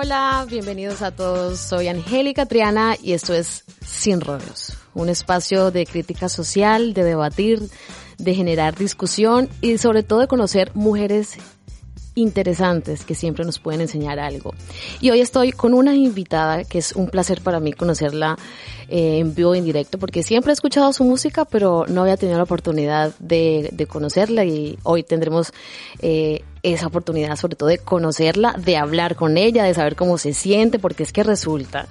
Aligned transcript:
Hola, 0.00 0.46
bienvenidos 0.48 1.02
a 1.02 1.10
todos. 1.10 1.58
Soy 1.58 1.88
Angélica 1.88 2.46
Triana 2.46 2.94
y 3.02 3.14
esto 3.14 3.34
es 3.34 3.64
Sin 3.84 4.20
Rodeos, 4.20 4.74
un 4.94 5.08
espacio 5.08 5.72
de 5.72 5.86
crítica 5.86 6.28
social, 6.28 6.94
de 6.94 7.02
debatir, 7.02 7.68
de 8.16 8.32
generar 8.32 8.76
discusión 8.76 9.48
y 9.60 9.76
sobre 9.78 10.04
todo 10.04 10.20
de 10.20 10.28
conocer 10.28 10.70
mujeres 10.74 11.36
interesantes 12.14 13.04
que 13.04 13.16
siempre 13.16 13.44
nos 13.44 13.58
pueden 13.58 13.80
enseñar 13.80 14.20
algo. 14.20 14.54
Y 15.00 15.10
hoy 15.10 15.20
estoy 15.20 15.50
con 15.50 15.74
una 15.74 15.96
invitada 15.96 16.62
que 16.62 16.78
es 16.78 16.92
un 16.92 17.08
placer 17.08 17.40
para 17.40 17.58
mí 17.58 17.72
conocerla 17.72 18.38
eh, 18.88 19.18
en 19.18 19.34
vivo 19.34 19.56
en 19.56 19.64
directo 19.64 19.98
porque 19.98 20.22
siempre 20.22 20.52
he 20.52 20.54
escuchado 20.54 20.92
su 20.92 21.02
música 21.02 21.44
pero 21.44 21.86
no 21.88 22.02
había 22.02 22.16
tenido 22.16 22.38
la 22.38 22.44
oportunidad 22.44 23.14
de, 23.18 23.68
de 23.72 23.86
conocerla 23.86 24.44
y 24.44 24.78
hoy 24.84 25.02
tendremos 25.02 25.52
eh, 25.98 26.44
esa 26.62 26.86
oportunidad 26.86 27.36
sobre 27.36 27.56
todo 27.56 27.68
de 27.68 27.78
conocerla, 27.78 28.54
de 28.58 28.76
hablar 28.76 29.16
con 29.16 29.36
ella, 29.36 29.64
de 29.64 29.74
saber 29.74 29.96
cómo 29.96 30.18
se 30.18 30.34
siente 30.34 30.78
porque 30.78 31.02
es 31.02 31.12
que 31.12 31.22
resulta 31.22 31.88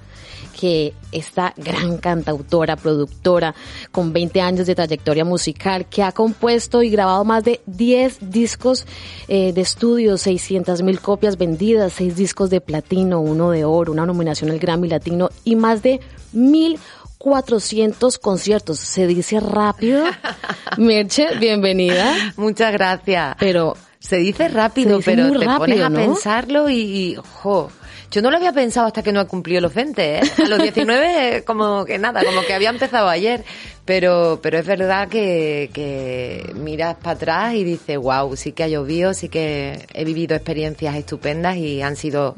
que 0.59 0.93
esta 1.11 1.53
gran 1.55 1.97
cantautora, 1.97 2.75
productora, 2.75 3.53
con 3.91 4.11
20 4.11 4.41
años 4.41 4.65
de 4.65 4.73
trayectoria 4.75 5.23
musical, 5.23 5.85
que 5.85 6.01
ha 6.03 6.11
compuesto 6.11 6.81
y 6.81 6.89
grabado 6.89 7.23
más 7.23 7.43
de 7.43 7.61
10 7.67 8.31
discos 8.31 8.87
eh, 9.27 9.53
de 9.53 9.61
estudio, 9.61 10.17
600 10.17 10.81
mil 10.81 10.99
copias 10.99 11.37
vendidas, 11.37 11.93
6 11.93 12.15
discos 12.15 12.49
de 12.49 12.59
platino, 12.59 13.21
uno 13.21 13.51
de 13.51 13.65
oro, 13.65 13.91
una 13.91 14.07
nominación 14.07 14.49
al 14.49 14.57
Grammy 14.59 14.87
Latino 14.89 15.29
y 15.43 15.55
más 15.55 15.83
de 15.83 15.99
1400 16.33 18.17
conciertos. 18.17 18.79
Se 18.79 19.05
dice 19.05 19.39
rápido. 19.39 20.05
Merche, 20.77 21.37
bienvenida. 21.39 22.33
Muchas 22.35 22.73
gracias. 22.73 23.35
Pero 23.39 23.75
se 23.99 24.17
dice 24.17 24.47
rápido, 24.47 25.01
se 25.01 25.11
dice 25.11 25.11
pero 25.11 25.39
te 25.39 25.45
rápido, 25.45 25.57
pones 25.57 25.81
a 25.81 25.89
¿no? 25.89 25.99
pensarlo 25.99 26.69
y, 26.69 26.75
y, 26.75 27.15
jo, 27.15 27.71
yo 28.09 28.21
no 28.21 28.31
lo 28.31 28.37
había 28.37 28.53
pensado 28.53 28.87
hasta 28.87 29.03
que 29.03 29.11
no 29.11 29.19
he 29.21 29.27
cumplido 29.27 29.61
los 29.61 29.73
20, 29.73 30.19
¿eh? 30.19 30.21
A 30.43 30.47
los 30.47 30.61
19 30.61 31.43
como 31.45 31.83
que 31.85 31.97
nada, 31.97 32.23
como 32.23 32.41
que 32.43 32.53
había 32.53 32.69
empezado 32.69 33.09
ayer. 33.09 33.43
Pero, 33.83 34.39
pero 34.41 34.59
es 34.59 34.65
verdad 34.65 35.07
que, 35.07 35.69
que 35.73 36.51
miras 36.55 36.95
para 36.95 37.11
atrás 37.11 37.53
y 37.53 37.63
dices, 37.63 37.97
wow, 37.97 38.35
sí 38.35 38.51
que 38.51 38.63
ha 38.63 38.67
llovido, 38.67 39.13
sí 39.13 39.29
que 39.29 39.87
he 39.93 40.03
vivido 40.03 40.35
experiencias 40.35 40.95
estupendas 40.95 41.55
y 41.55 41.81
han 41.81 41.95
sido 41.95 42.35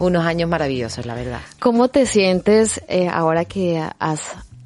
unos 0.00 0.24
años 0.24 0.48
maravillosos, 0.48 1.06
la 1.06 1.14
verdad. 1.14 1.40
¿Cómo 1.60 1.88
te 1.88 2.06
sientes 2.06 2.82
eh, 2.88 3.08
ahora 3.08 3.44
que 3.44 3.80
has 3.98 4.20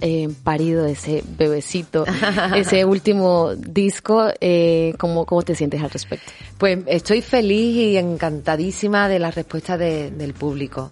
eh, 0.07 0.29
parido 0.45 0.85
ese 0.85 1.25
bebecito, 1.39 2.05
ese 2.55 2.85
último 2.85 3.55
disco? 3.57 4.29
Eh, 4.39 4.93
¿cómo, 4.99 5.25
¿Cómo 5.25 5.41
te 5.43 5.55
sientes 5.55 5.83
al 5.83 5.89
respecto? 5.91 6.31
Pues 6.59 6.81
estoy 6.87 7.23
feliz 7.23 7.75
y 7.75 7.97
encantadísima 7.97 9.09
de 9.09 9.19
la 9.19 9.31
respuesta 9.31 9.79
de- 9.79 10.11
del 10.11 10.35
público. 10.35 10.91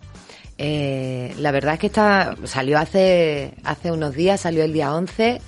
Eh, 0.59 1.35
la 1.39 1.51
verdad 1.51 1.75
es 1.75 1.81
que 1.81 1.87
está, 1.89 2.37
salió 2.45 2.79
hace, 2.79 3.55
hace 3.65 3.91
unos 3.93 4.15
días, 4.15 4.41
salió 4.41 4.65
el 4.65 4.73
día 4.73 4.95
11 4.95 5.41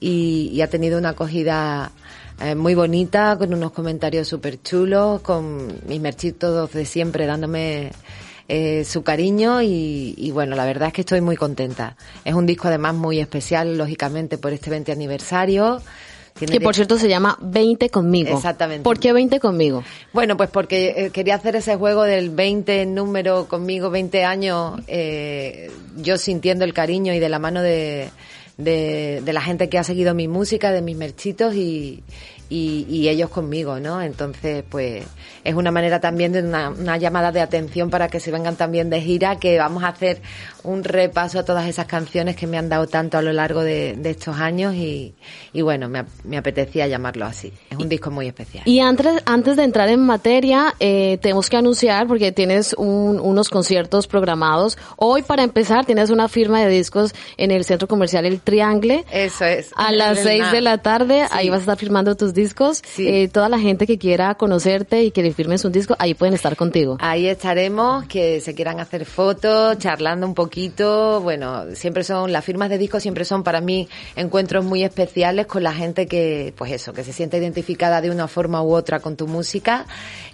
y, 0.00 0.50
y 0.52 0.60
ha 0.62 0.68
tenido 0.70 0.98
una 0.98 1.10
acogida 1.10 1.90
eh, 2.40 2.54
muy 2.54 2.74
bonita, 2.74 3.36
con 3.36 3.52
unos 3.52 3.72
comentarios 3.72 4.28
súper 4.28 4.62
chulos, 4.62 5.20
con 5.20 5.68
mis 5.86 6.00
merchitos 6.00 6.72
de 6.72 6.84
siempre 6.86 7.26
dándome 7.26 7.90
eh, 8.52 8.84
su 8.84 9.04
cariño 9.04 9.62
y, 9.62 10.12
y 10.16 10.32
bueno, 10.32 10.56
la 10.56 10.64
verdad 10.64 10.88
es 10.88 10.92
que 10.92 11.02
estoy 11.02 11.20
muy 11.20 11.36
contenta. 11.36 11.94
Es 12.24 12.34
un 12.34 12.46
disco 12.46 12.66
además 12.66 12.96
muy 12.96 13.20
especial, 13.20 13.78
lógicamente, 13.78 14.38
por 14.38 14.52
este 14.52 14.70
20 14.70 14.90
aniversario. 14.90 15.80
Tiene 16.34 16.54
Que 16.54 16.60
por 16.60 16.74
cierto 16.74 16.98
se 16.98 17.08
llama 17.08 17.38
20 17.42 17.90
conmigo. 17.90 18.36
Exactamente. 18.36 18.82
¿Por 18.82 18.98
qué 18.98 19.12
20 19.12 19.38
conmigo? 19.38 19.84
Bueno, 20.12 20.36
pues 20.36 20.50
porque 20.50 20.94
eh, 20.96 21.10
quería 21.10 21.36
hacer 21.36 21.54
ese 21.54 21.76
juego 21.76 22.02
del 22.02 22.30
20 22.30 22.86
número 22.86 23.46
conmigo, 23.46 23.88
20 23.88 24.24
años, 24.24 24.80
eh, 24.88 25.70
yo 25.98 26.18
sintiendo 26.18 26.64
el 26.64 26.74
cariño 26.74 27.14
y 27.14 27.20
de 27.20 27.28
la 27.28 27.38
mano 27.38 27.62
de, 27.62 28.10
de, 28.56 29.22
de 29.24 29.32
la 29.32 29.42
gente 29.42 29.68
que 29.68 29.78
ha 29.78 29.84
seguido 29.84 30.12
mi 30.12 30.26
música, 30.26 30.72
de 30.72 30.82
mis 30.82 30.96
merchitos 30.96 31.54
y, 31.54 32.02
y, 32.50 32.84
y 32.90 33.08
ellos 33.08 33.30
conmigo, 33.30 33.80
¿no? 33.80 34.02
Entonces, 34.02 34.62
pues 34.68 35.04
es 35.44 35.54
una 35.54 35.70
manera 35.70 36.00
también 36.00 36.32
de 36.32 36.40
una, 36.42 36.68
una 36.70 36.98
llamada 36.98 37.32
de 37.32 37.40
atención 37.40 37.88
para 37.88 38.08
que 38.08 38.20
se 38.20 38.30
vengan 38.30 38.56
también 38.56 38.90
de 38.90 39.00
gira, 39.00 39.36
que 39.36 39.56
vamos 39.58 39.84
a 39.84 39.88
hacer 39.88 40.20
un 40.62 40.84
repaso 40.84 41.38
a 41.38 41.44
todas 41.44 41.66
esas 41.66 41.86
canciones 41.86 42.36
que 42.36 42.46
me 42.46 42.58
han 42.58 42.68
dado 42.68 42.86
tanto 42.86 43.16
a 43.16 43.22
lo 43.22 43.32
largo 43.32 43.62
de, 43.62 43.94
de 43.96 44.10
estos 44.10 44.36
años 44.38 44.74
y, 44.74 45.14
y 45.54 45.62
bueno, 45.62 45.88
me, 45.88 46.04
me 46.24 46.36
apetecía 46.36 46.86
llamarlo 46.86 47.24
así. 47.24 47.52
Es 47.70 47.78
un 47.78 47.88
disco 47.88 48.10
muy 48.10 48.26
especial. 48.26 48.64
Y 48.66 48.80
antes, 48.80 49.22
antes 49.24 49.56
de 49.56 49.62
entrar 49.64 49.88
en 49.88 50.00
materia, 50.04 50.74
eh, 50.80 51.18
tenemos 51.22 51.48
que 51.48 51.56
anunciar, 51.56 52.06
porque 52.08 52.32
tienes 52.32 52.74
un- 52.76 53.20
unos 53.20 53.48
conciertos 53.48 54.06
programados. 54.08 54.76
Hoy, 54.96 55.22
para 55.22 55.44
empezar, 55.44 55.86
tienes 55.86 56.10
una 56.10 56.28
firma 56.28 56.60
de 56.60 56.68
discos 56.68 57.14
en 57.38 57.52
el 57.52 57.64
Centro 57.64 57.86
Comercial 57.88 58.26
El 58.26 58.40
Triangle. 58.40 59.04
Eso 59.12 59.44
es. 59.44 59.70
A 59.76 59.92
las 59.92 60.18
seis 60.18 60.50
de 60.50 60.60
la 60.60 60.78
tarde, 60.78 61.22
Sí. 61.26 61.28
ahí 61.32 61.48
vas 61.48 61.58
a 61.58 61.60
estar 61.60 61.76
firmando 61.78 62.16
tus 62.16 62.34
discos. 62.34 62.39
Sí. 62.84 63.06
Eh, 63.08 63.28
toda 63.28 63.48
la 63.48 63.58
gente 63.58 63.86
que 63.86 63.98
quiera 63.98 64.34
conocerte 64.34 65.04
y 65.04 65.10
que 65.10 65.22
le 65.22 65.32
firmes 65.32 65.64
un 65.64 65.72
disco, 65.72 65.94
ahí 65.98 66.14
pueden 66.14 66.34
estar 66.34 66.56
contigo. 66.56 66.96
Ahí 67.00 67.26
estaremos, 67.26 68.06
que 68.06 68.40
se 68.40 68.54
quieran 68.54 68.80
hacer 68.80 69.04
fotos, 69.04 69.78
charlando 69.78 70.26
un 70.26 70.34
poquito. 70.34 71.20
Bueno, 71.20 71.64
siempre 71.74 72.04
son, 72.04 72.32
las 72.32 72.44
firmas 72.44 72.70
de 72.70 72.78
discos 72.78 73.02
siempre 73.02 73.24
son 73.24 73.42
para 73.42 73.60
mí 73.60 73.88
encuentros 74.16 74.64
muy 74.64 74.82
especiales 74.84 75.46
con 75.46 75.62
la 75.62 75.72
gente 75.72 76.06
que, 76.06 76.52
pues 76.56 76.72
eso, 76.72 76.92
que 76.92 77.04
se 77.04 77.12
siente 77.12 77.38
identificada 77.38 78.00
de 78.00 78.10
una 78.10 78.28
forma 78.28 78.62
u 78.62 78.74
otra 78.74 79.00
con 79.00 79.16
tu 79.16 79.26
música. 79.26 79.86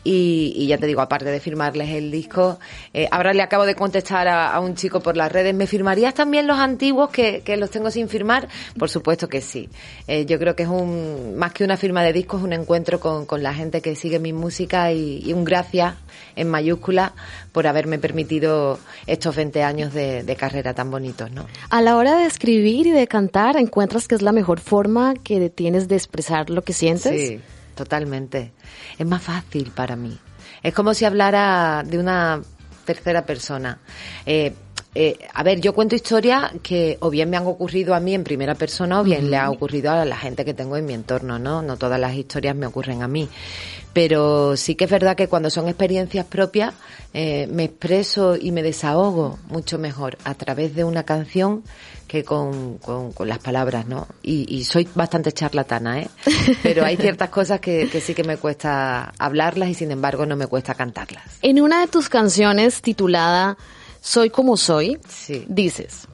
Y, 0.04 0.52
y 0.54 0.68
ya 0.68 0.78
te 0.78 0.86
digo, 0.86 1.00
aparte 1.00 1.24
de 1.24 1.40
firmarles 1.40 1.90
el 1.90 2.12
disco, 2.12 2.60
eh, 2.94 3.08
ahora 3.10 3.32
le 3.32 3.42
acabo 3.42 3.66
de 3.66 3.74
contestar 3.74 4.28
a, 4.28 4.52
a 4.52 4.60
un 4.60 4.76
chico 4.76 5.00
por 5.00 5.16
las 5.16 5.32
redes, 5.32 5.52
¿me 5.52 5.66
firmarías 5.66 6.14
también 6.14 6.46
los 6.46 6.58
antiguos 6.58 7.10
que, 7.10 7.40
que 7.40 7.56
los 7.56 7.70
tengo 7.70 7.90
sin 7.90 8.08
firmar? 8.08 8.48
Por 8.78 8.88
supuesto 8.88 9.28
que 9.28 9.40
sí. 9.40 9.68
Eh, 10.06 10.24
yo 10.26 10.38
creo 10.38 10.54
que 10.54 10.62
es 10.62 10.68
un, 10.68 11.36
más 11.36 11.52
que 11.52 11.64
una 11.64 11.76
firma 11.76 11.95
de 12.02 12.12
discos, 12.12 12.42
un 12.42 12.52
encuentro 12.52 13.00
con, 13.00 13.26
con 13.26 13.42
la 13.42 13.54
gente 13.54 13.80
que 13.80 13.96
sigue 13.96 14.18
mi 14.18 14.32
música 14.32 14.92
y, 14.92 15.22
y 15.24 15.32
un 15.32 15.44
gracias 15.44 15.94
en 16.34 16.48
mayúscula 16.48 17.12
por 17.52 17.66
haberme 17.66 17.98
permitido 17.98 18.78
estos 19.06 19.34
20 19.36 19.62
años 19.62 19.92
de, 19.94 20.22
de 20.22 20.36
carrera 20.36 20.74
tan 20.74 20.90
bonitos, 20.90 21.30
¿no? 21.30 21.46
A 21.70 21.82
la 21.82 21.96
hora 21.96 22.16
de 22.16 22.26
escribir 22.26 22.86
y 22.86 22.90
de 22.90 23.06
cantar, 23.06 23.56
¿encuentras 23.56 24.08
que 24.08 24.14
es 24.14 24.22
la 24.22 24.32
mejor 24.32 24.60
forma 24.60 25.14
que 25.14 25.50
tienes 25.50 25.88
de 25.88 25.96
expresar 25.96 26.50
lo 26.50 26.62
que 26.62 26.72
sientes? 26.72 27.28
Sí, 27.28 27.40
totalmente. 27.74 28.52
Es 28.98 29.06
más 29.06 29.22
fácil 29.22 29.72
para 29.74 29.96
mí. 29.96 30.18
Es 30.62 30.74
como 30.74 30.94
si 30.94 31.04
hablara 31.04 31.82
de 31.84 31.98
una 31.98 32.42
tercera 32.84 33.24
persona. 33.26 33.78
Eh, 34.24 34.54
eh, 34.98 35.18
a 35.34 35.42
ver, 35.42 35.60
yo 35.60 35.74
cuento 35.74 35.94
historias 35.94 36.52
que 36.62 36.96
o 37.00 37.10
bien 37.10 37.28
me 37.28 37.36
han 37.36 37.46
ocurrido 37.46 37.94
a 37.94 38.00
mí 38.00 38.14
en 38.14 38.24
primera 38.24 38.54
persona 38.54 38.98
o 38.98 39.04
bien 39.04 39.30
le 39.30 39.36
ha 39.36 39.50
ocurrido 39.50 39.90
a 39.92 40.06
la 40.06 40.16
gente 40.16 40.42
que 40.42 40.54
tengo 40.54 40.74
en 40.78 40.86
mi 40.86 40.94
entorno, 40.94 41.38
¿no? 41.38 41.60
No 41.60 41.76
todas 41.76 42.00
las 42.00 42.14
historias 42.14 42.56
me 42.56 42.64
ocurren 42.64 43.02
a 43.02 43.08
mí. 43.08 43.28
Pero 43.92 44.56
sí 44.56 44.74
que 44.74 44.84
es 44.84 44.90
verdad 44.90 45.14
que 45.14 45.28
cuando 45.28 45.50
son 45.50 45.68
experiencias 45.68 46.24
propias 46.24 46.72
eh, 47.12 47.46
me 47.52 47.64
expreso 47.64 48.36
y 48.36 48.52
me 48.52 48.62
desahogo 48.62 49.38
mucho 49.48 49.78
mejor 49.78 50.16
a 50.24 50.32
través 50.32 50.74
de 50.74 50.84
una 50.84 51.02
canción 51.02 51.62
que 52.08 52.24
con, 52.24 52.78
con, 52.78 53.12
con 53.12 53.28
las 53.28 53.38
palabras, 53.38 53.86
¿no? 53.86 54.06
Y, 54.22 54.46
y 54.48 54.64
soy 54.64 54.88
bastante 54.94 55.30
charlatana, 55.32 56.00
¿eh? 56.00 56.08
Pero 56.62 56.86
hay 56.86 56.96
ciertas 56.96 57.28
cosas 57.28 57.60
que, 57.60 57.90
que 57.90 58.00
sí 58.00 58.14
que 58.14 58.24
me 58.24 58.38
cuesta 58.38 59.12
hablarlas 59.18 59.68
y 59.68 59.74
sin 59.74 59.90
embargo 59.90 60.24
no 60.24 60.36
me 60.36 60.46
cuesta 60.46 60.72
cantarlas. 60.72 61.24
En 61.42 61.60
una 61.60 61.80
de 61.80 61.86
tus 61.86 62.08
canciones 62.08 62.80
titulada 62.80 63.58
Soy 64.06 64.30
como 64.30 64.56
soy, 64.56 64.98
Sí. 65.08 65.44
dices, 65.48 66.06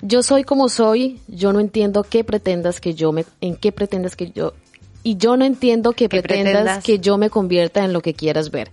yo 0.00 0.22
soy 0.22 0.44
como 0.44 0.68
soy, 0.68 1.18
yo 1.26 1.52
no 1.52 1.58
entiendo 1.58 2.04
qué 2.04 2.22
pretendas 2.22 2.80
que 2.80 2.94
yo 2.94 3.10
me, 3.10 3.24
en 3.40 3.56
qué 3.56 3.72
pretendas 3.72 4.14
que 4.14 4.30
yo, 4.30 4.52
y 5.02 5.16
yo 5.16 5.36
no 5.36 5.44
entiendo 5.44 5.90
que 5.92 6.08
Que 6.08 6.22
pretendas, 6.22 6.52
pretendas. 6.52 6.84
que 6.84 7.00
yo 7.00 7.18
me 7.18 7.28
convierta 7.28 7.84
en 7.84 7.92
lo 7.92 8.00
que 8.00 8.14
quieras 8.14 8.52
ver. 8.52 8.70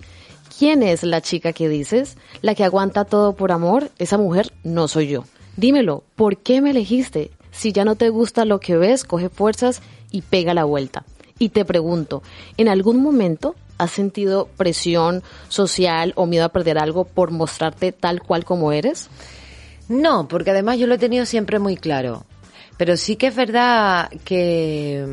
¿Quién 0.59 0.83
es 0.83 1.01
la 1.01 1.19
chica 1.21 1.51
que 1.51 1.67
dices? 1.67 2.15
La 2.44 2.53
que 2.53 2.63
aguanta 2.63 3.05
todo 3.05 3.33
por 3.35 3.51
amor, 3.51 3.89
esa 3.97 4.19
mujer 4.19 4.53
no 4.63 4.88
soy 4.88 5.07
yo. 5.07 5.23
dímelo, 5.57 6.03
¿por 6.15 6.38
qué 6.38 6.61
me 6.61 6.69
elegiste? 6.71 7.31
Si 7.51 7.71
ya 7.71 7.85
no 7.85 7.95
te 7.95 8.09
gusta 8.09 8.45
lo 8.45 8.59
que 8.59 8.77
ves, 8.77 9.03
coge 9.03 9.29
fuerzas 9.29 9.81
y 10.11 10.21
pega 10.21 10.53
la 10.53 10.63
vuelta. 10.63 11.06
Y 11.44 11.50
te 11.50 11.66
pregunto, 11.66 12.24
¿en 12.56 12.69
algún 12.69 13.04
momento 13.04 13.54
has 13.78 13.92
sentido 13.92 14.48
presión 14.56 15.24
social 15.50 16.13
o 16.16 16.25
miedo 16.25 16.45
a 16.45 16.54
perder 16.54 16.78
algo 16.78 17.04
por 17.04 17.31
mostrarte 17.31 17.92
tal 17.92 18.24
cual 18.24 18.45
como 18.45 18.72
eres? 18.72 19.10
No, 19.90 20.30
porque 20.30 20.51
además 20.51 20.80
yo 20.80 20.88
lo 20.88 20.95
he 20.95 20.98
tenido 20.98 21.25
siempre 21.25 21.60
muy 21.60 21.75
claro. 21.75 22.24
Pero 22.78 22.95
sí 22.95 23.18
que 23.18 23.28
es 23.28 23.36
verdad 23.36 24.10
que, 24.24 25.06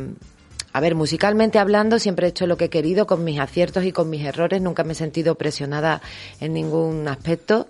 a 0.73 0.79
ver, 0.81 0.95
musicalmente 0.95 1.59
hablando, 1.59 1.99
siempre 1.99 2.29
he 2.29 2.31
hecho 2.31 2.47
lo 2.47 2.57
que 2.57 2.67
he 2.67 2.71
querido 2.71 3.09
con 3.09 3.25
mis 3.25 3.41
aciertos 3.41 3.83
y 3.83 3.91
con 3.91 4.09
mis 4.09 4.25
errores. 4.25 4.63
Nunca 4.63 4.85
me 4.85 4.93
he 4.93 4.95
sentido 4.95 5.35
presionada 5.35 6.01
en 6.39 6.53
ningún 6.53 7.09
aspecto. 7.09 7.67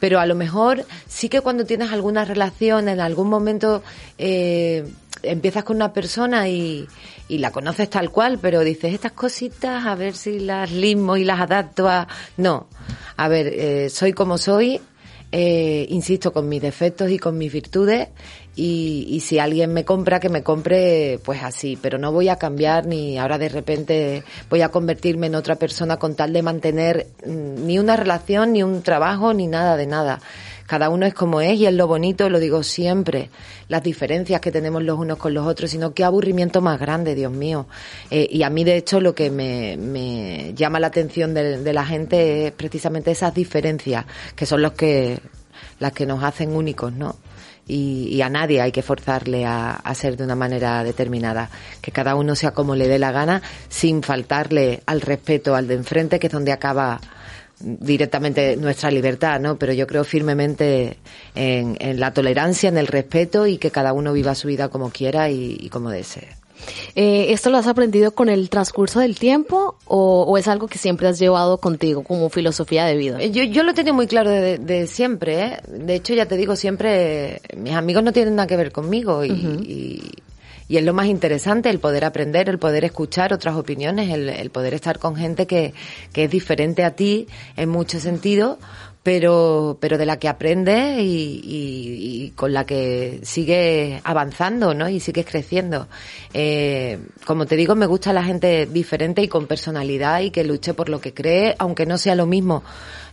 Pero 0.00 0.20
a 0.20 0.26
lo 0.26 0.34
mejor 0.34 0.84
sí 1.08 1.30
que 1.30 1.40
cuando 1.40 1.64
tienes 1.64 1.92
alguna 1.92 2.26
relación, 2.26 2.90
en 2.90 3.00
algún 3.00 3.30
momento 3.30 3.82
eh, 4.18 4.84
empiezas 5.22 5.64
con 5.64 5.76
una 5.76 5.92
persona 5.92 6.48
y, 6.48 6.86
y 7.28 7.38
la 7.38 7.50
conoces 7.50 7.88
tal 7.90 8.10
cual, 8.10 8.38
pero 8.40 8.60
dices 8.60 8.92
estas 8.92 9.12
cositas 9.12 9.86
a 9.86 9.94
ver 9.94 10.14
si 10.14 10.40
las 10.40 10.70
limo 10.70 11.16
y 11.16 11.24
las 11.24 11.40
adapto 11.40 11.88
a... 11.88 12.08
No, 12.36 12.66
a 13.16 13.28
ver, 13.28 13.46
eh, 13.48 13.90
soy 13.90 14.12
como 14.12 14.38
soy, 14.38 14.80
eh, 15.34 15.86
insisto, 15.88 16.32
con 16.32 16.48
mis 16.48 16.60
defectos 16.60 17.10
y 17.10 17.18
con 17.18 17.38
mis 17.38 17.50
virtudes 17.50 18.08
y, 18.54 19.06
y, 19.08 19.20
si 19.20 19.38
alguien 19.38 19.72
me 19.72 19.86
compra, 19.86 20.20
que 20.20 20.28
me 20.28 20.42
compre 20.42 21.18
pues 21.24 21.42
así, 21.42 21.78
pero 21.80 21.96
no 21.96 22.12
voy 22.12 22.28
a 22.28 22.36
cambiar 22.36 22.84
ni 22.84 23.16
ahora 23.16 23.38
de 23.38 23.48
repente 23.48 24.24
voy 24.50 24.60
a 24.60 24.68
convertirme 24.68 25.28
en 25.28 25.34
otra 25.34 25.56
persona 25.56 25.96
con 25.96 26.16
tal 26.16 26.34
de 26.34 26.42
mantener 26.42 27.06
mm, 27.24 27.66
ni 27.66 27.78
una 27.78 27.96
relación, 27.96 28.52
ni 28.52 28.62
un 28.62 28.82
trabajo, 28.82 29.32
ni 29.32 29.46
nada 29.46 29.78
de 29.78 29.86
nada. 29.86 30.20
Cada 30.72 30.88
uno 30.88 31.04
es 31.04 31.12
como 31.12 31.42
es 31.42 31.60
y 31.60 31.66
es 31.66 31.74
lo 31.74 31.86
bonito, 31.86 32.30
lo 32.30 32.40
digo 32.40 32.62
siempre, 32.62 33.28
las 33.68 33.82
diferencias 33.82 34.40
que 34.40 34.50
tenemos 34.50 34.82
los 34.82 34.98
unos 34.98 35.18
con 35.18 35.34
los 35.34 35.46
otros, 35.46 35.70
sino 35.70 35.92
qué 35.92 36.02
aburrimiento 36.02 36.62
más 36.62 36.80
grande, 36.80 37.14
Dios 37.14 37.30
mío. 37.30 37.66
Eh, 38.10 38.26
y 38.30 38.42
a 38.42 38.48
mí, 38.48 38.64
de 38.64 38.78
hecho, 38.78 38.98
lo 38.98 39.14
que 39.14 39.30
me, 39.30 39.76
me 39.76 40.54
llama 40.54 40.80
la 40.80 40.86
atención 40.86 41.34
de, 41.34 41.72
la 41.74 41.84
gente 41.84 42.46
es 42.46 42.52
precisamente 42.52 43.10
esas 43.10 43.34
diferencias, 43.34 44.06
que 44.34 44.46
son 44.46 44.62
los 44.62 44.72
que, 44.72 45.18
las 45.78 45.92
que 45.92 46.06
nos 46.06 46.24
hacen 46.24 46.56
únicos, 46.56 46.90
¿no? 46.90 47.16
Y, 47.68 48.08
y, 48.10 48.22
a 48.22 48.30
nadie 48.30 48.62
hay 48.62 48.72
que 48.72 48.80
forzarle 48.80 49.44
a, 49.44 49.72
a, 49.72 49.94
ser 49.94 50.16
de 50.16 50.24
una 50.24 50.36
manera 50.36 50.82
determinada. 50.84 51.50
Que 51.82 51.92
cada 51.92 52.14
uno 52.14 52.34
sea 52.34 52.52
como 52.52 52.76
le 52.76 52.88
dé 52.88 52.98
la 52.98 53.12
gana, 53.12 53.42
sin 53.68 54.02
faltarle 54.02 54.82
al 54.86 55.02
respeto 55.02 55.54
al 55.54 55.68
de 55.68 55.74
enfrente, 55.74 56.18
que 56.18 56.28
es 56.28 56.32
donde 56.32 56.50
acaba 56.50 56.98
directamente 57.62 58.56
nuestra 58.56 58.90
libertad, 58.90 59.40
¿no? 59.40 59.56
Pero 59.56 59.72
yo 59.72 59.86
creo 59.86 60.04
firmemente 60.04 60.98
en, 61.34 61.76
en, 61.80 62.00
la 62.00 62.12
tolerancia, 62.12 62.68
en 62.68 62.78
el 62.78 62.86
respeto 62.86 63.46
y 63.46 63.58
que 63.58 63.70
cada 63.70 63.92
uno 63.92 64.12
viva 64.12 64.34
su 64.34 64.48
vida 64.48 64.68
como 64.68 64.90
quiera 64.90 65.30
y, 65.30 65.56
y 65.60 65.68
como 65.68 65.90
desee. 65.90 66.28
Eh, 66.94 67.32
¿Esto 67.32 67.50
lo 67.50 67.58
has 67.58 67.66
aprendido 67.66 68.12
con 68.12 68.28
el 68.28 68.48
transcurso 68.50 69.00
del 69.00 69.18
tiempo 69.18 69.76
o, 69.86 70.22
o, 70.22 70.38
es 70.38 70.48
algo 70.48 70.68
que 70.68 70.78
siempre 70.78 71.08
has 71.08 71.18
llevado 71.18 71.58
contigo 71.58 72.02
como 72.04 72.28
filosofía 72.30 72.84
de 72.84 72.96
vida? 72.96 73.24
Yo, 73.24 73.42
yo 73.44 73.62
lo 73.62 73.74
tengo 73.74 73.94
muy 73.94 74.06
claro 74.06 74.30
de, 74.30 74.58
de 74.58 74.86
siempre. 74.86 75.44
¿eh? 75.44 75.58
De 75.68 75.94
hecho, 75.94 76.14
ya 76.14 76.26
te 76.26 76.36
digo, 76.36 76.56
siempre 76.56 77.40
mis 77.56 77.74
amigos 77.74 78.02
no 78.04 78.12
tienen 78.12 78.36
nada 78.36 78.46
que 78.46 78.56
ver 78.56 78.72
conmigo 78.72 79.24
y, 79.24 79.30
uh 79.30 79.34
-huh. 79.34 79.66
y 79.66 80.12
y 80.68 80.76
es 80.76 80.84
lo 80.84 80.94
más 80.94 81.06
interesante 81.06 81.70
el 81.70 81.78
poder 81.78 82.04
aprender, 82.04 82.48
el 82.48 82.58
poder 82.58 82.84
escuchar 82.84 83.32
otras 83.32 83.56
opiniones, 83.56 84.10
el, 84.10 84.28
el 84.28 84.50
poder 84.50 84.74
estar 84.74 84.98
con 84.98 85.16
gente 85.16 85.46
que, 85.46 85.74
que, 86.12 86.24
es 86.24 86.30
diferente 86.30 86.84
a 86.84 86.92
ti 86.92 87.26
en 87.56 87.68
muchos 87.68 88.02
sentidos, 88.02 88.58
pero, 89.02 89.78
pero 89.80 89.98
de 89.98 90.06
la 90.06 90.18
que 90.18 90.28
aprendes 90.28 91.00
y, 91.00 91.40
y, 91.44 92.24
y, 92.24 92.30
con 92.30 92.52
la 92.52 92.64
que 92.64 93.20
sigues 93.22 94.00
avanzando, 94.04 94.74
¿no? 94.74 94.88
Y 94.88 95.00
sigues 95.00 95.26
creciendo. 95.26 95.88
Eh, 96.32 97.00
como 97.24 97.46
te 97.46 97.56
digo, 97.56 97.74
me 97.74 97.86
gusta 97.86 98.12
la 98.12 98.22
gente 98.22 98.66
diferente 98.66 99.22
y 99.22 99.28
con 99.28 99.46
personalidad 99.46 100.20
y 100.20 100.30
que 100.30 100.44
luche 100.44 100.72
por 100.72 100.88
lo 100.88 101.00
que 101.00 101.12
cree, 101.12 101.56
aunque 101.58 101.84
no 101.84 101.98
sea 101.98 102.14
lo 102.14 102.26
mismo 102.26 102.62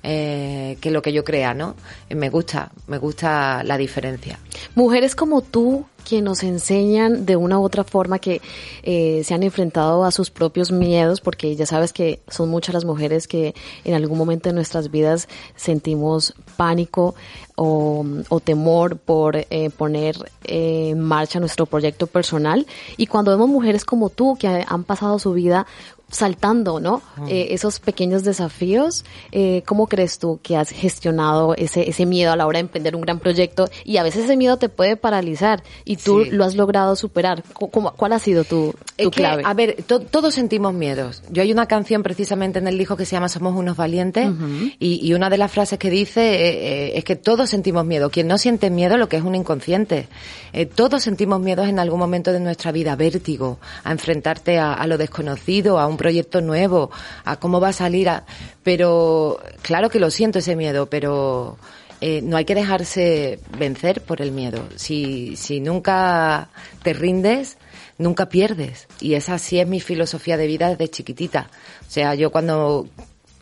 eh, 0.04 0.78
que 0.80 0.92
lo 0.92 1.02
que 1.02 1.12
yo 1.12 1.24
crea, 1.24 1.54
¿no? 1.54 1.76
Me 2.10 2.30
gusta, 2.30 2.72
me 2.88 3.00
gusta 3.00 3.64
la 3.64 3.78
diferencia. 3.78 4.40
Mujeres 4.76 5.16
como 5.16 5.42
tú 5.42 5.86
que 6.00 6.22
nos 6.22 6.44
enseñan 6.44 7.26
de 7.26 7.36
una 7.36 7.60
u 7.60 7.64
otra 7.64 7.84
forma 7.84 8.20
que 8.20 8.42
eh, 8.84 9.22
se 9.24 9.34
han 9.34 9.44
enfrentado 9.44 10.04
a 10.06 10.12
sus 10.12 10.30
propios 10.30 10.72
miedos, 10.72 11.22
porque 11.22 11.56
ya 11.56 11.66
sabes 11.66 11.94
que 11.94 12.22
son 12.28 12.50
muchas 12.50 12.74
las 12.74 12.86
mujeres 12.86 13.28
que 13.28 13.54
en 13.84 13.94
algún 13.94 14.18
momento 14.18 14.50
de 14.50 14.54
nuestras 14.54 14.92
vidas 14.92 15.28
sentimos 15.56 16.34
pánico 16.58 17.16
o, 17.56 18.06
o 18.30 18.40
temor 18.40 18.98
por 18.98 19.36
eh, 19.36 19.70
poner 19.76 20.16
eh, 20.46 20.90
en 20.90 21.00
marcha 21.00 21.40
nuestro 21.40 21.66
proyecto 21.66 22.08
personal. 22.08 22.66
Y 22.98 23.08
cuando 23.08 23.32
vemos 23.32 23.50
mujeres 23.50 23.86
como 23.86 24.10
tú 24.10 24.38
que 24.40 24.66
han 24.68 24.84
pasado 24.84 25.20
su 25.20 25.34
vida 25.34 25.68
saltando, 26.10 26.80
¿no? 26.80 27.02
Mm. 27.18 27.28
Eh, 27.28 27.48
esos 27.52 27.80
pequeños 27.80 28.24
desafíos, 28.24 29.06
eh, 29.32 29.64
¿cómo 29.66 29.88
crees 29.88 30.20
tú 30.20 30.40
que 30.42 30.58
has 30.58 30.70
gestionado 30.70 31.56
ese, 31.56 31.90
ese 31.90 32.06
miedo 32.06 32.32
a 32.32 32.36
la 32.36 32.48
hora 32.48 32.58
de 32.58 32.62
emprender 32.62 32.96
un 32.96 33.02
gran 33.02 33.20
proyecto? 33.20 33.70
Y 33.86 33.98
a 33.98 34.04
veces 34.04 34.26
ese 34.26 34.38
miedo 34.38 34.58
te 34.58 34.70
puede 34.70 34.96
paralizar 34.96 35.64
y 35.86 35.98
tú 35.98 36.24
sí. 36.24 36.32
lo 36.32 36.46
has 36.46 36.56
logrado 36.56 36.96
superar. 36.96 37.44
¿Cómo, 37.54 37.94
¿Cuál 37.94 38.14
ha 38.14 38.20
sido 38.20 38.44
tu, 38.44 38.74
tu 38.98 39.12
que, 39.12 39.22
clave? 39.22 39.44
A 39.46 39.54
ver, 39.54 39.84
to, 39.84 40.00
todos 40.00 40.34
sentimos 40.34 40.74
miedos. 40.74 41.24
Yo 41.30 41.42
hay 41.42 41.52
una 41.52 41.68
canción 41.68 42.04
precisamente 42.04 42.60
en 42.60 42.68
el 42.68 42.78
disco 42.78 42.98
que 42.98 43.06
se 43.06 43.16
llama 43.16 43.30
Somos 43.30 43.56
unos 43.56 43.78
valientes 43.78 44.28
uh 44.28 44.32
-huh. 44.32 44.76
y, 44.80 45.08
y, 45.08 45.14
una 45.14 45.30
de 45.30 45.38
las 45.38 45.52
frases 45.52 45.78
que 45.78 45.90
dice 45.90 46.22
eh, 46.22 46.50
eh, 46.50 46.92
es 46.98 47.04
que 47.04 47.16
todos 47.16 47.50
sentimos 47.50 47.86
miedo. 47.86 48.10
Quien 48.10 48.28
no 48.28 48.38
siente 48.38 48.70
miedo 48.70 48.98
lo 48.98 49.08
que 49.08 49.18
es 49.18 49.24
un 49.24 49.36
inconsciente. 49.36 50.08
Eh, 50.54 50.66
todos 50.66 51.04
sentimos 51.04 51.40
miedos 51.40 51.68
en 51.68 51.80
algún 51.80 52.00
momento 52.00 52.34
de 52.34 52.40
nuestra 52.40 52.72
vida, 52.72 52.96
vértigo, 52.96 53.60
a 53.84 53.92
enfrentarte 53.92 54.58
a, 54.58 54.74
a 54.74 54.88
lo 54.88 54.98
desconocido, 54.98 55.80
a 55.80 55.88
un 55.88 55.98
proyecto 56.00 56.40
nuevo, 56.40 56.90
a 57.26 57.36
cómo 57.42 57.60
va 57.60 57.70
a 57.70 57.74
salir, 57.74 58.08
a... 58.08 58.24
pero 58.64 59.38
claro 59.62 59.90
que 59.90 60.00
lo 60.00 60.10
siento 60.10 60.40
ese 60.40 60.56
miedo, 60.56 60.90
pero 60.90 61.58
eh, 62.00 62.22
no 62.24 62.38
hay 62.38 62.46
que 62.46 62.56
dejarse 62.56 63.40
vencer 63.58 64.02
por 64.02 64.22
el 64.22 64.32
miedo. 64.32 64.64
Si, 64.78 65.36
si 65.36 65.60
nunca 65.60 66.50
te 66.84 66.94
rindes, 66.94 67.58
nunca 67.98 68.30
pierdes. 68.30 68.88
Y 69.02 69.16
esa 69.16 69.38
sí 69.38 69.60
es 69.60 69.68
mi 69.68 69.82
filosofía 69.82 70.38
de 70.38 70.48
vida 70.48 70.70
desde 70.70 70.90
chiquitita. 70.90 71.52
O 71.86 71.92
sea, 71.92 72.16
yo 72.16 72.32
cuando 72.32 72.88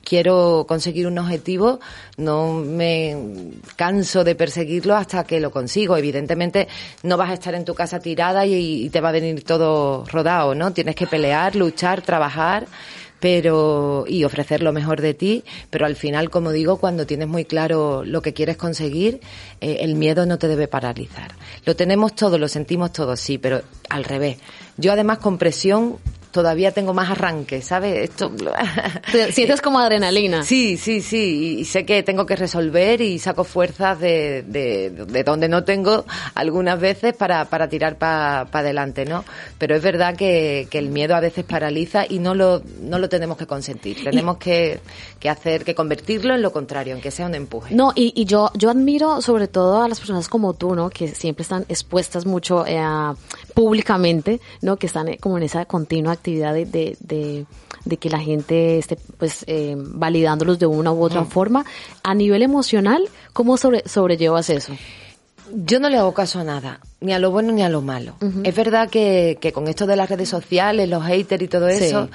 quiero 0.08 0.66
conseguir 0.66 1.06
un 1.06 1.20
objetivo, 1.20 1.82
no 2.16 2.54
me 2.54 3.52
canso 3.76 4.24
de 4.24 4.36
perseguirlo 4.36 4.96
hasta 4.96 5.26
que 5.26 5.42
lo 5.42 5.52
consigo. 5.52 5.98
Evidentemente, 5.98 6.70
no 7.04 7.18
vas 7.18 7.32
a 7.32 7.34
estar 7.34 7.54
en 7.56 7.66
tu 7.66 7.76
casa 7.76 8.00
tirada 8.00 8.46
y, 8.46 8.90
te 8.90 9.02
va 9.02 9.10
a 9.10 9.12
venir 9.12 9.44
todo 9.44 10.06
rodado, 10.06 10.56
¿no? 10.56 10.72
Tienes 10.72 10.96
que 10.96 11.08
pelear, 11.08 11.56
luchar, 11.56 12.02
trabajar 12.02 12.68
pero 13.20 14.06
y 14.08 14.24
ofrecer 14.26 14.62
lo 14.62 14.72
mejor 14.72 15.02
de 15.02 15.16
ti, 15.16 15.44
pero 15.72 15.88
al 15.88 15.96
final, 15.96 16.30
como 16.30 16.52
digo, 16.52 16.78
cuando 16.78 17.08
tienes 17.08 17.28
muy 17.28 17.46
claro 17.46 18.04
lo 18.06 18.22
que 18.22 18.32
quieres 18.32 18.58
conseguir, 18.58 19.22
eh, 19.60 19.78
el 19.82 19.96
miedo 19.96 20.28
no 20.28 20.38
te 20.38 20.48
debe 20.48 20.68
paralizar. 20.68 21.32
Lo 21.66 21.76
tenemos 21.76 22.14
todo, 22.14 22.38
lo 22.38 22.48
sentimos 22.48 22.94
todos, 22.94 23.20
sí, 23.20 23.40
pero 23.40 23.64
al 23.90 24.04
revés. 24.04 24.38
Yo 24.78 24.92
además 24.92 25.18
con 25.18 25.40
presión 25.40 25.98
todavía 26.38 26.72
tengo 26.72 26.94
más 26.94 27.10
arranque, 27.10 27.64
¿sabes? 27.64 28.12
Esto 28.12 28.32
sientes 29.32 29.60
como 29.60 29.80
adrenalina. 29.80 30.44
Sí, 30.44 30.78
sí, 30.78 31.02
sí, 31.02 31.58
y 31.62 31.66
sé 31.66 31.84
que 31.84 32.04
tengo 32.04 32.28
que 32.28 32.36
resolver 32.36 33.02
y 33.02 33.18
saco 33.18 33.44
fuerzas 33.44 34.00
de, 34.00 34.44
de, 34.44 34.92
de 34.92 35.24
donde 35.24 35.50
no 35.50 35.64
tengo 35.64 36.06
algunas 36.36 36.80
veces 36.80 37.16
para, 37.16 37.46
para 37.46 37.68
tirar 37.70 37.98
para 37.98 38.46
pa 38.52 38.60
adelante, 38.60 39.04
¿no? 39.04 39.26
Pero 39.58 39.76
es 39.76 39.82
verdad 39.82 40.16
que, 40.16 40.68
que, 40.70 40.78
el 40.78 40.90
miedo 40.90 41.16
a 41.16 41.22
veces 41.22 41.44
paraliza 41.44 42.06
y 42.08 42.20
no 42.20 42.36
lo, 42.36 42.62
no 42.82 43.00
lo 43.00 43.10
tenemos 43.10 43.36
que 43.36 43.48
consentir. 43.48 44.04
Tenemos 44.04 44.36
y, 44.36 44.40
que, 44.40 44.80
que 45.20 45.30
hacer, 45.32 45.64
que 45.64 45.74
convertirlo 45.74 46.36
en 46.36 46.44
lo 46.44 46.52
contrario, 46.52 46.94
en 46.94 47.02
que 47.02 47.10
sea 47.10 47.26
un 47.26 47.34
empuje. 47.34 47.74
No, 47.74 47.94
y, 47.96 48.14
y 48.16 48.26
yo, 48.26 48.52
yo 48.54 48.70
admiro 48.70 49.22
sobre 49.22 49.48
todo 49.48 49.82
a 49.82 49.88
las 49.88 50.00
personas 50.00 50.30
como 50.30 50.54
tú, 50.54 50.76
¿no? 50.76 50.92
Que 50.92 51.08
siempre 51.08 51.42
están 51.42 51.66
expuestas 51.68 52.28
mucho 52.28 52.64
eh, 52.68 52.80
públicamente, 53.56 54.40
¿no? 54.62 54.78
Que 54.78 54.86
están 54.86 55.16
como 55.18 55.38
en 55.38 55.44
esa 55.44 55.66
continua 55.66 56.14
actividad 56.14 56.27
de, 56.36 56.66
de, 56.66 56.98
de, 57.00 57.46
de 57.86 57.98
que 57.98 58.10
la 58.10 58.20
gente 58.20 58.78
esté 58.78 58.98
pues 59.18 59.44
eh, 59.48 59.76
validándolos 59.78 60.60
de 60.60 60.66
una 60.66 60.92
u 60.92 61.04
otra 61.04 61.22
mm. 61.22 61.28
forma. 61.28 61.66
A 62.04 62.14
nivel 62.14 62.44
emocional, 62.44 63.04
¿cómo 63.34 63.58
sobre, 63.58 63.88
sobrellevas 63.88 64.50
eso? 64.50 64.74
Yo 65.54 65.80
no 65.80 65.90
le 65.90 65.98
hago 65.98 66.14
caso 66.14 66.40
a 66.40 66.44
nada, 66.44 66.82
ni 67.00 67.14
a 67.14 67.20
lo 67.20 67.32
bueno 67.32 67.54
ni 67.54 67.64
a 67.64 67.70
lo 67.70 67.82
malo. 67.82 68.16
Uh 68.22 68.26
-huh. 68.26 68.48
Es 68.48 68.56
verdad 68.56 68.90
que, 68.90 69.38
que, 69.40 69.54
con 69.54 69.68
esto 69.68 69.86
de 69.88 69.96
las 69.96 70.10
redes 70.10 70.28
sociales, 70.28 70.90
los 70.90 71.04
haters 71.04 71.44
y 71.44 71.48
todo 71.48 71.70
eso, 71.70 72.10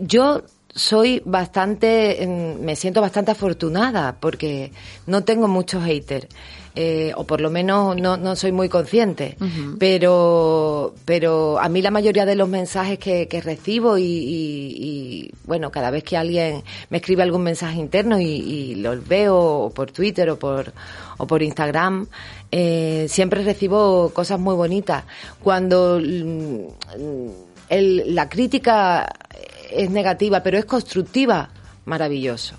yo 0.00 0.42
soy 0.72 1.20
bastante, 1.24 2.24
me 2.60 2.76
siento 2.76 3.00
bastante 3.00 3.32
afortunada 3.32 4.16
porque 4.20 4.72
no 5.06 5.24
tengo 5.24 5.48
muchos 5.48 5.84
haters. 5.84 6.28
Eh, 6.76 7.12
o 7.16 7.24
por 7.24 7.40
lo 7.40 7.50
menos 7.50 7.96
no, 7.96 8.16
no 8.16 8.36
soy 8.36 8.52
muy 8.52 8.68
consciente. 8.68 9.36
Pero, 9.78 10.94
pero 11.04 11.58
a 11.58 11.68
mí 11.68 11.82
la 11.82 11.90
mayoría 11.90 12.26
de 12.26 12.36
los 12.36 12.48
mensajes 12.48 12.98
que, 12.98 13.26
que 13.28 13.40
recibo 13.40 13.98
y, 13.98 14.04
y, 14.04 15.32
bueno, 15.44 15.70
cada 15.70 15.90
vez 15.90 16.04
que 16.04 16.16
alguien 16.16 16.62
me 16.90 16.98
escribe 16.98 17.22
algún 17.22 17.42
mensaje 17.42 17.78
interno 17.78 18.20
y, 18.20 18.24
y 18.24 18.74
los 18.76 19.06
veo 19.06 19.72
por 19.74 19.90
Twitter 19.90 20.30
o 20.30 20.38
por, 20.38 20.72
o 21.18 21.26
por 21.26 21.42
Instagram, 21.42 22.06
eh, 22.52 23.06
siempre 23.08 23.42
recibo 23.44 24.10
cosas 24.10 24.38
muy 24.38 24.54
bonitas. 24.54 25.04
Cuando 25.42 26.00
mm, 26.00 27.28
el, 27.68 28.14
la 28.14 28.28
crítica 28.28 29.12
es 29.70 29.90
negativa, 29.90 30.42
pero 30.42 30.58
es 30.58 30.64
constructiva, 30.64 31.50
maravilloso. 31.84 32.56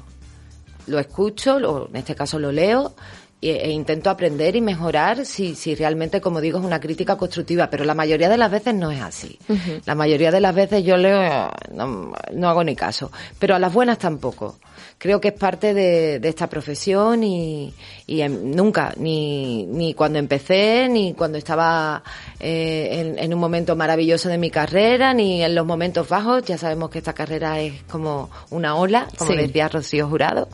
Lo 0.87 0.99
escucho, 0.99 1.59
lo, 1.59 1.87
en 1.89 1.95
este 1.97 2.15
caso 2.15 2.39
lo 2.39 2.51
leo, 2.51 2.93
e, 3.41 3.71
intento 3.71 4.11
aprender 4.11 4.55
y 4.55 4.61
mejorar 4.61 5.25
si, 5.25 5.55
si 5.55 5.73
realmente, 5.73 6.21
como 6.21 6.41
digo, 6.41 6.59
es 6.59 6.65
una 6.65 6.79
crítica 6.79 7.15
constructiva, 7.17 7.71
pero 7.71 7.83
la 7.83 7.95
mayoría 7.95 8.29
de 8.29 8.37
las 8.37 8.51
veces 8.51 8.75
no 8.75 8.91
es 8.91 9.01
así. 9.01 9.39
La 9.85 9.95
mayoría 9.95 10.31
de 10.31 10.39
las 10.39 10.53
veces 10.53 10.83
yo 10.83 10.95
leo, 10.95 11.49
no, 11.73 12.13
no, 12.33 12.49
hago 12.49 12.63
ni 12.63 12.75
caso, 12.75 13.11
pero 13.39 13.55
a 13.55 13.59
las 13.59 13.73
buenas 13.73 13.97
tampoco. 13.97 14.59
Creo 14.99 15.19
que 15.19 15.29
es 15.29 15.33
parte 15.33 15.73
de, 15.73 16.19
de 16.19 16.29
esta 16.29 16.47
profesión 16.47 17.23
y, 17.23 17.73
y 18.05 18.21
nunca, 18.29 18.93
ni, 18.97 19.65
ni 19.65 19.95
cuando 19.95 20.19
empecé, 20.19 20.87
ni 20.87 21.15
cuando 21.15 21.39
estaba 21.39 22.03
eh, 22.39 22.89
en, 22.91 23.17
en, 23.17 23.33
un 23.33 23.39
momento 23.39 23.75
maravilloso 23.75 24.29
de 24.29 24.37
mi 24.37 24.51
carrera, 24.51 25.15
ni 25.15 25.43
en 25.43 25.55
los 25.55 25.65
momentos 25.65 26.07
bajos. 26.07 26.43
Ya 26.45 26.59
sabemos 26.59 26.91
que 26.91 26.99
esta 26.99 27.13
carrera 27.13 27.59
es 27.59 27.81
como 27.89 28.29
una 28.51 28.75
ola, 28.75 29.07
como 29.17 29.31
decía 29.33 29.67
Rocío 29.67 30.07
Jurado. 30.07 30.47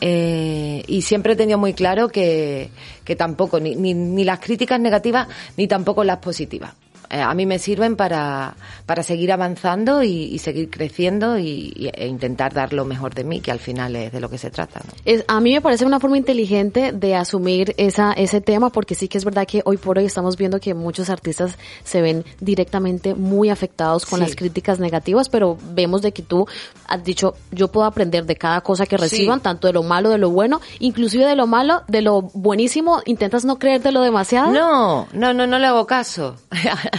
Eh, 0.00 0.84
y 0.86 1.02
siempre 1.02 1.32
he 1.32 1.36
tenido 1.36 1.58
muy 1.58 1.74
claro 1.74 2.08
que, 2.08 2.70
que 3.04 3.16
tampoco, 3.16 3.58
ni, 3.60 3.74
ni, 3.74 3.94
ni 3.94 4.24
las 4.24 4.38
críticas 4.40 4.80
negativas, 4.80 5.28
ni 5.56 5.66
tampoco 5.66 6.04
las 6.04 6.18
positivas. 6.18 6.72
Eh, 7.10 7.20
a 7.20 7.32
mí 7.34 7.46
me 7.46 7.58
sirven 7.58 7.96
para, 7.96 8.54
para 8.84 9.02
seguir 9.02 9.32
avanzando 9.32 10.02
y, 10.02 10.24
y 10.24 10.38
seguir 10.38 10.68
creciendo 10.70 11.38
y, 11.38 11.90
e 11.94 12.06
intentar 12.06 12.52
dar 12.52 12.72
lo 12.72 12.84
mejor 12.84 13.14
de 13.14 13.24
mí, 13.24 13.40
que 13.40 13.50
al 13.50 13.58
final 13.58 13.96
es 13.96 14.12
de 14.12 14.20
lo 14.20 14.28
que 14.28 14.36
se 14.36 14.50
trata. 14.50 14.80
¿no? 14.80 14.92
Es, 15.04 15.24
a 15.26 15.40
mí 15.40 15.52
me 15.52 15.60
parece 15.60 15.86
una 15.86 16.00
forma 16.00 16.18
inteligente 16.18 16.92
de 16.92 17.14
asumir 17.14 17.74
esa, 17.78 18.12
ese 18.12 18.40
tema, 18.40 18.70
porque 18.70 18.94
sí 18.94 19.08
que 19.08 19.16
es 19.16 19.24
verdad 19.24 19.46
que 19.46 19.62
hoy 19.64 19.78
por 19.78 19.98
hoy 19.98 20.04
estamos 20.04 20.36
viendo 20.36 20.60
que 20.60 20.74
muchos 20.74 21.08
artistas 21.08 21.56
se 21.82 22.02
ven 22.02 22.24
directamente 22.40 23.14
muy 23.14 23.48
afectados 23.48 24.04
con 24.04 24.18
sí. 24.18 24.26
las 24.26 24.36
críticas 24.36 24.78
negativas, 24.78 25.28
pero 25.28 25.56
vemos 25.72 26.02
de 26.02 26.12
que 26.12 26.22
tú 26.22 26.46
has 26.86 27.02
dicho, 27.04 27.34
yo 27.50 27.68
puedo 27.68 27.86
aprender 27.86 28.26
de 28.26 28.36
cada 28.36 28.60
cosa 28.60 28.84
que 28.84 28.96
reciban, 28.96 29.38
sí. 29.38 29.44
tanto 29.44 29.66
de 29.66 29.72
lo 29.72 29.82
malo, 29.82 30.10
de 30.10 30.18
lo 30.18 30.30
bueno, 30.30 30.60
inclusive 30.78 31.24
de 31.24 31.36
lo 31.36 31.46
malo, 31.46 31.82
de 31.88 32.02
lo 32.02 32.22
buenísimo, 32.22 33.00
intentas 33.06 33.44
no 33.44 33.58
creértelo 33.58 34.02
demasiado. 34.02 34.52
No, 34.52 35.08
no, 35.12 35.32
no, 35.32 35.46
no 35.46 35.58
le 35.58 35.66
hago 35.66 35.86
caso. 35.86 36.36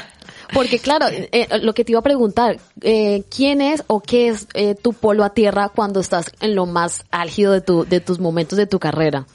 Porque 0.53 0.79
claro, 0.79 1.07
eh, 1.09 1.47
lo 1.61 1.73
que 1.73 1.85
te 1.85 1.91
iba 1.91 1.99
a 1.99 2.03
preguntar, 2.03 2.59
eh, 2.81 3.23
¿quién 3.35 3.61
es 3.61 3.83
o 3.87 4.01
qué 4.01 4.29
es 4.29 4.47
eh, 4.53 4.75
tu 4.75 4.93
polo 4.93 5.23
a 5.23 5.33
tierra 5.33 5.69
cuando 5.69 5.99
estás 5.99 6.31
en 6.39 6.55
lo 6.55 6.65
más 6.65 7.05
álgido 7.11 7.53
de, 7.53 7.61
tu, 7.61 7.85
de 7.85 7.99
tus 7.99 8.19
momentos 8.19 8.57
de 8.57 8.67
tu 8.67 8.79
carrera? 8.79 9.27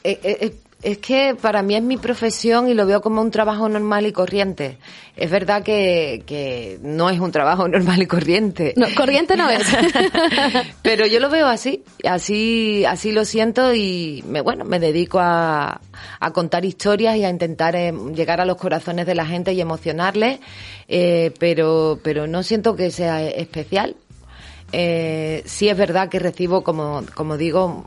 Es 0.85 0.99
que 0.99 1.35
para 1.35 1.63
mí 1.63 1.75
es 1.75 1.83
mi 1.83 1.97
profesión 1.97 2.69
y 2.69 2.75
lo 2.75 2.85
veo 2.85 3.01
como 3.01 3.23
un 3.23 3.31
trabajo 3.31 3.71
normal 3.71 4.05
y 4.05 4.13
corriente. 4.13 4.77
Es 5.17 5.31
verdad 5.31 5.63
que, 5.63 6.23
que 6.27 6.79
no 6.83 7.09
es 7.09 7.19
un 7.21 7.33
trabajo 7.33 7.67
normal 7.69 8.03
y 8.03 8.07
corriente. 8.07 8.75
No, 8.77 8.87
corriente 8.95 9.35
no 9.35 9.49
es. 9.49 9.67
Pero 10.83 11.07
yo 11.07 11.21
lo 11.21 11.31
veo 11.31 11.47
así, 11.47 11.83
así, 12.07 12.85
así 12.85 13.13
lo 13.13 13.25
siento 13.25 13.73
y 13.73 14.23
me, 14.29 14.43
bueno, 14.43 14.67
me 14.67 14.79
dedico 14.79 15.21
a, 15.21 15.81
a 16.21 16.31
contar 16.33 16.67
historias 16.67 17.17
y 17.17 17.25
a 17.25 17.31
intentar 17.31 17.75
eh, 17.77 17.95
llegar 18.15 18.43
a 18.43 18.45
los 18.45 18.59
corazones 18.59 19.07
de 19.07 19.15
la 19.15 19.25
gente 19.25 19.55
y 19.55 19.63
emocionarles, 19.63 20.41
eh, 20.89 21.33
pero, 21.39 21.99
pero 22.03 22.27
no 22.27 22.43
siento 22.43 22.77
que 22.77 22.91
sea 22.91 23.27
especial. 23.27 23.97
Eh, 24.73 25.43
sí 25.47 25.71
es 25.71 25.79
verdad 25.79 26.11
que 26.11 26.19
recibo, 26.19 26.63
como, 26.63 27.05
como 27.15 27.39
digo, 27.39 27.87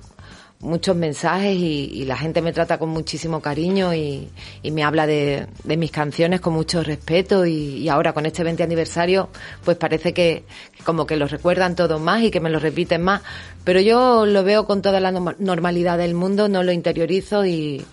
muchos 0.59 0.95
mensajes 0.95 1.55
y, 1.55 1.89
y, 1.93 2.05
la 2.05 2.17
gente 2.17 2.41
me 2.41 2.51
trata 2.51 2.79
con 2.79 2.89
muchísimo 2.89 3.41
cariño 3.41 3.93
y, 3.93 4.27
y 4.63 4.71
me 4.71 4.83
habla 4.83 5.05
de, 5.05 5.47
de, 5.63 5.77
mis 5.77 5.91
canciones 5.91 6.41
con 6.41 6.53
mucho 6.53 6.83
respeto 6.83 7.45
y, 7.45 7.87
ahora 7.89 8.13
con 8.13 8.25
este 8.25 8.43
20 8.43 8.63
aniversario 8.63 9.29
pues 9.63 9.77
parece 9.77 10.13
que 10.13 10.45
como 10.83 11.05
que 11.05 11.15
lo 11.15 11.27
recuerdan 11.27 11.75
todo 11.75 11.99
más 11.99 12.23
y 12.23 12.31
que 12.31 12.39
me 12.39 12.49
lo 12.49 12.59
repiten 12.59 13.03
más, 13.03 13.21
pero 13.63 13.79
yo 13.81 14.25
lo 14.25 14.43
veo 14.43 14.65
con 14.65 14.81
toda 14.81 14.99
la 14.99 15.11
normalidad 15.11 15.97
del 15.97 16.15
mundo, 16.15 16.49
no 16.49 16.63
lo 16.63 16.71
interiorizo 16.71 17.45
y 17.45 17.85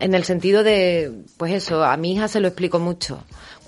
en 0.00 0.14
el 0.14 0.24
sentido 0.24 0.64
de, 0.64 1.12
pues 1.36 1.52
eso, 1.52 1.84
a 1.84 1.96
mi 1.96 2.14
hija 2.14 2.26
se 2.26 2.40
lo 2.40 2.48
explico 2.48 2.80
mucho 2.80 3.22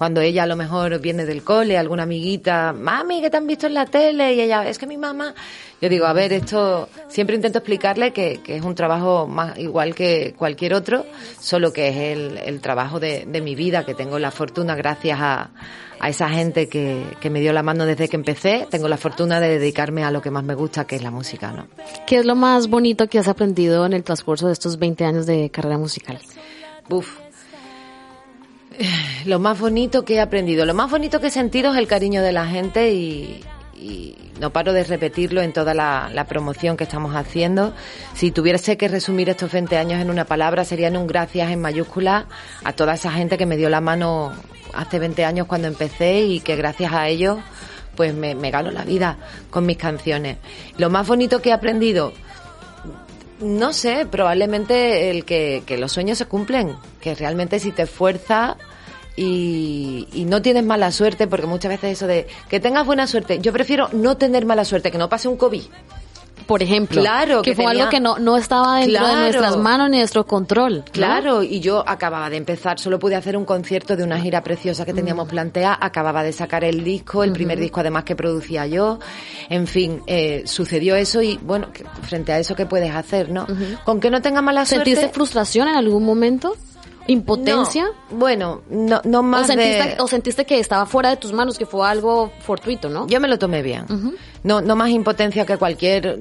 cuando 0.04 0.20
ella 0.20 0.42
a 0.42 0.46
lo 0.46 0.54
mejor 0.54 1.00
viene 1.00 1.24
del 1.24 1.42
cole, 1.42 1.78
alguna 1.78 2.02
amiguita, 2.02 2.74
mami, 2.74 3.22
¿qué 3.22 3.30
te 3.30 3.38
han 3.38 3.46
visto 3.46 3.68
en 3.68 3.72
la 3.72 3.86
tele? 3.86 4.34
Y 4.34 4.42
ella, 4.42 4.68
es 4.68 4.76
que 4.76 4.86
mi 4.86 4.98
mamá, 4.98 5.34
yo 5.80 5.88
digo, 5.88 6.04
a 6.04 6.12
ver, 6.12 6.34
esto, 6.34 6.90
siempre 7.08 7.36
intento 7.36 7.60
explicarle 7.60 8.12
que, 8.12 8.42
que 8.44 8.56
es 8.56 8.62
un 8.62 8.74
trabajo 8.74 9.26
más 9.26 9.58
igual 9.58 9.94
que 9.94 10.34
cualquier 10.36 10.74
otro, 10.74 11.06
solo 11.40 11.72
que 11.72 11.88
es 11.88 11.96
el, 11.96 12.36
el 12.36 12.60
trabajo 12.60 13.00
de, 13.00 13.24
de, 13.24 13.40
mi 13.40 13.54
vida, 13.54 13.86
que 13.86 13.94
tengo 13.94 14.18
la 14.18 14.30
fortuna 14.30 14.74
gracias 14.74 15.18
a, 15.22 15.52
a 15.98 16.08
esa 16.10 16.28
gente 16.28 16.68
que, 16.68 17.02
que, 17.18 17.30
me 17.30 17.40
dio 17.40 17.54
la 17.54 17.62
mano 17.62 17.86
desde 17.86 18.06
que 18.06 18.16
empecé, 18.16 18.68
tengo 18.70 18.88
la 18.88 18.98
fortuna 18.98 19.40
de 19.40 19.58
dedicarme 19.58 20.04
a 20.04 20.10
lo 20.10 20.20
que 20.20 20.30
más 20.30 20.44
me 20.44 20.54
gusta, 20.54 20.84
que 20.86 20.96
es 20.96 21.02
la 21.02 21.10
música, 21.10 21.50
¿no? 21.50 21.66
¿Qué 22.06 22.18
es 22.18 22.26
lo 22.26 22.34
más 22.34 22.68
bonito 22.68 23.08
que 23.08 23.18
has 23.18 23.28
aprendido 23.28 23.86
en 23.86 23.94
el 23.94 24.04
transcurso 24.04 24.48
de 24.48 24.52
estos 24.52 24.78
20 24.78 25.02
años 25.06 25.24
de 25.24 25.48
carrera 25.48 25.78
musical? 25.78 26.20
Uf, 26.90 27.23
lo 29.24 29.38
más 29.38 29.58
bonito 29.58 30.04
que 30.04 30.14
he 30.14 30.20
aprendido, 30.20 30.66
lo 30.66 30.74
más 30.74 30.90
bonito 30.90 31.20
que 31.20 31.28
he 31.28 31.30
sentido 31.30 31.72
es 31.72 31.78
el 31.78 31.86
cariño 31.86 32.22
de 32.22 32.32
la 32.32 32.46
gente 32.46 32.92
y, 32.92 33.40
no 34.40 34.50
paro 34.50 34.72
de 34.72 34.82
repetirlo 34.82 35.42
en 35.42 35.52
toda 35.52 35.74
la, 35.74 36.10
la, 36.12 36.24
promoción 36.24 36.76
que 36.76 36.84
estamos 36.84 37.14
haciendo. 37.14 37.74
Si 38.14 38.30
tuviese 38.30 38.76
que 38.76 38.88
resumir 38.88 39.28
estos 39.28 39.52
20 39.52 39.76
años 39.76 40.00
en 40.00 40.10
una 40.10 40.24
palabra, 40.24 40.64
serían 40.64 40.96
un 40.96 41.06
gracias 41.06 41.52
en 41.52 41.60
mayúscula 41.60 42.26
a 42.64 42.72
toda 42.72 42.94
esa 42.94 43.12
gente 43.12 43.36
que 43.36 43.46
me 43.46 43.56
dio 43.56 43.68
la 43.68 43.80
mano 43.80 44.32
hace 44.72 44.98
20 44.98 45.24
años 45.24 45.46
cuando 45.46 45.68
empecé 45.68 46.22
y 46.22 46.40
que 46.40 46.56
gracias 46.56 46.92
a 46.92 47.08
ellos 47.08 47.38
pues 47.94 48.14
me, 48.14 48.34
me 48.34 48.50
gano 48.50 48.70
la 48.70 48.84
vida 48.84 49.18
con 49.50 49.66
mis 49.66 49.76
canciones. 49.76 50.38
Lo 50.78 50.90
más 50.90 51.06
bonito 51.06 51.40
que 51.40 51.50
he 51.50 51.52
aprendido, 51.52 52.12
no 53.44 53.72
sé, 53.72 54.06
probablemente 54.06 55.10
el 55.10 55.24
que, 55.24 55.62
que 55.66 55.78
los 55.78 55.92
sueños 55.92 56.18
se 56.18 56.26
cumplen, 56.26 56.76
que 57.00 57.14
realmente 57.14 57.60
si 57.60 57.70
te 57.70 57.82
esfuerzas 57.82 58.56
y, 59.16 60.08
y, 60.12 60.24
no 60.24 60.42
tienes 60.42 60.64
mala 60.64 60.90
suerte, 60.90 61.28
porque 61.28 61.46
muchas 61.46 61.70
veces 61.70 61.92
eso 61.92 62.06
de 62.06 62.26
que 62.48 62.58
tengas 62.58 62.84
buena 62.84 63.06
suerte, 63.06 63.38
yo 63.40 63.52
prefiero 63.52 63.88
no 63.92 64.16
tener 64.16 64.44
mala 64.44 64.64
suerte, 64.64 64.90
que 64.90 64.98
no 64.98 65.08
pase 65.08 65.28
un 65.28 65.36
COVID. 65.36 65.62
Por 66.46 66.62
ejemplo, 66.62 67.00
claro, 67.00 67.42
que, 67.42 67.50
que 67.50 67.56
fue 67.56 67.64
tenía... 67.66 67.82
algo 67.82 67.90
que 67.90 68.00
no, 68.00 68.18
no 68.18 68.36
estaba 68.36 68.78
dentro 68.78 69.00
claro. 69.00 69.16
de 69.16 69.22
nuestras 69.22 69.56
manos 69.56 69.90
ni 69.90 69.98
nuestro 69.98 70.26
control. 70.26 70.84
Claro, 70.92 71.36
¿no? 71.36 71.42
y 71.42 71.60
yo 71.60 71.82
acababa 71.86 72.30
de 72.30 72.36
empezar, 72.36 72.78
solo 72.78 72.98
pude 72.98 73.16
hacer 73.16 73.36
un 73.36 73.44
concierto 73.44 73.96
de 73.96 74.04
una 74.04 74.20
gira 74.20 74.42
preciosa 74.42 74.84
que 74.84 74.92
teníamos 74.92 75.26
mm. 75.26 75.30
planteada, 75.30 75.78
acababa 75.80 76.22
de 76.22 76.32
sacar 76.32 76.64
el 76.64 76.84
disco, 76.84 77.24
el 77.24 77.32
primer 77.32 77.58
disco 77.58 77.80
además 77.80 78.04
que 78.04 78.16
producía 78.16 78.66
yo, 78.66 78.98
en 79.48 79.66
fin, 79.66 80.02
eh, 80.06 80.42
sucedió 80.46 80.96
eso 80.96 81.22
y 81.22 81.38
bueno, 81.42 81.68
frente 82.02 82.32
a 82.32 82.38
eso, 82.38 82.54
¿qué 82.54 82.66
puedes 82.66 82.94
hacer, 82.94 83.30
no? 83.30 83.46
Con 83.84 84.00
que 84.00 84.10
no 84.10 84.20
tenga 84.22 84.42
mala 84.42 84.64
suerte. 84.66 84.90
¿Sentiste 84.90 85.14
frustración 85.14 85.68
en 85.68 85.76
algún 85.76 86.04
momento? 86.04 86.56
impotencia? 87.06 87.84
No, 88.10 88.16
bueno, 88.16 88.62
no, 88.70 89.00
no 89.04 89.22
más 89.22 89.42
¿O 89.42 89.46
sentiste, 89.46 89.88
de... 89.88 89.96
o 90.00 90.08
sentiste 90.08 90.44
que 90.44 90.58
estaba 90.58 90.86
fuera 90.86 91.10
de 91.10 91.16
tus 91.16 91.32
manos, 91.32 91.58
que 91.58 91.66
fue 91.66 91.86
algo 91.86 92.32
fortuito, 92.40 92.88
¿no? 92.88 93.06
Yo 93.06 93.20
me 93.20 93.28
lo 93.28 93.38
tomé 93.38 93.62
bien. 93.62 93.84
Uh 93.88 93.92
-huh. 93.92 94.14
No, 94.44 94.60
no 94.60 94.76
más 94.76 94.90
impotencia 94.90 95.44
que 95.44 95.56
cualquier 95.56 96.18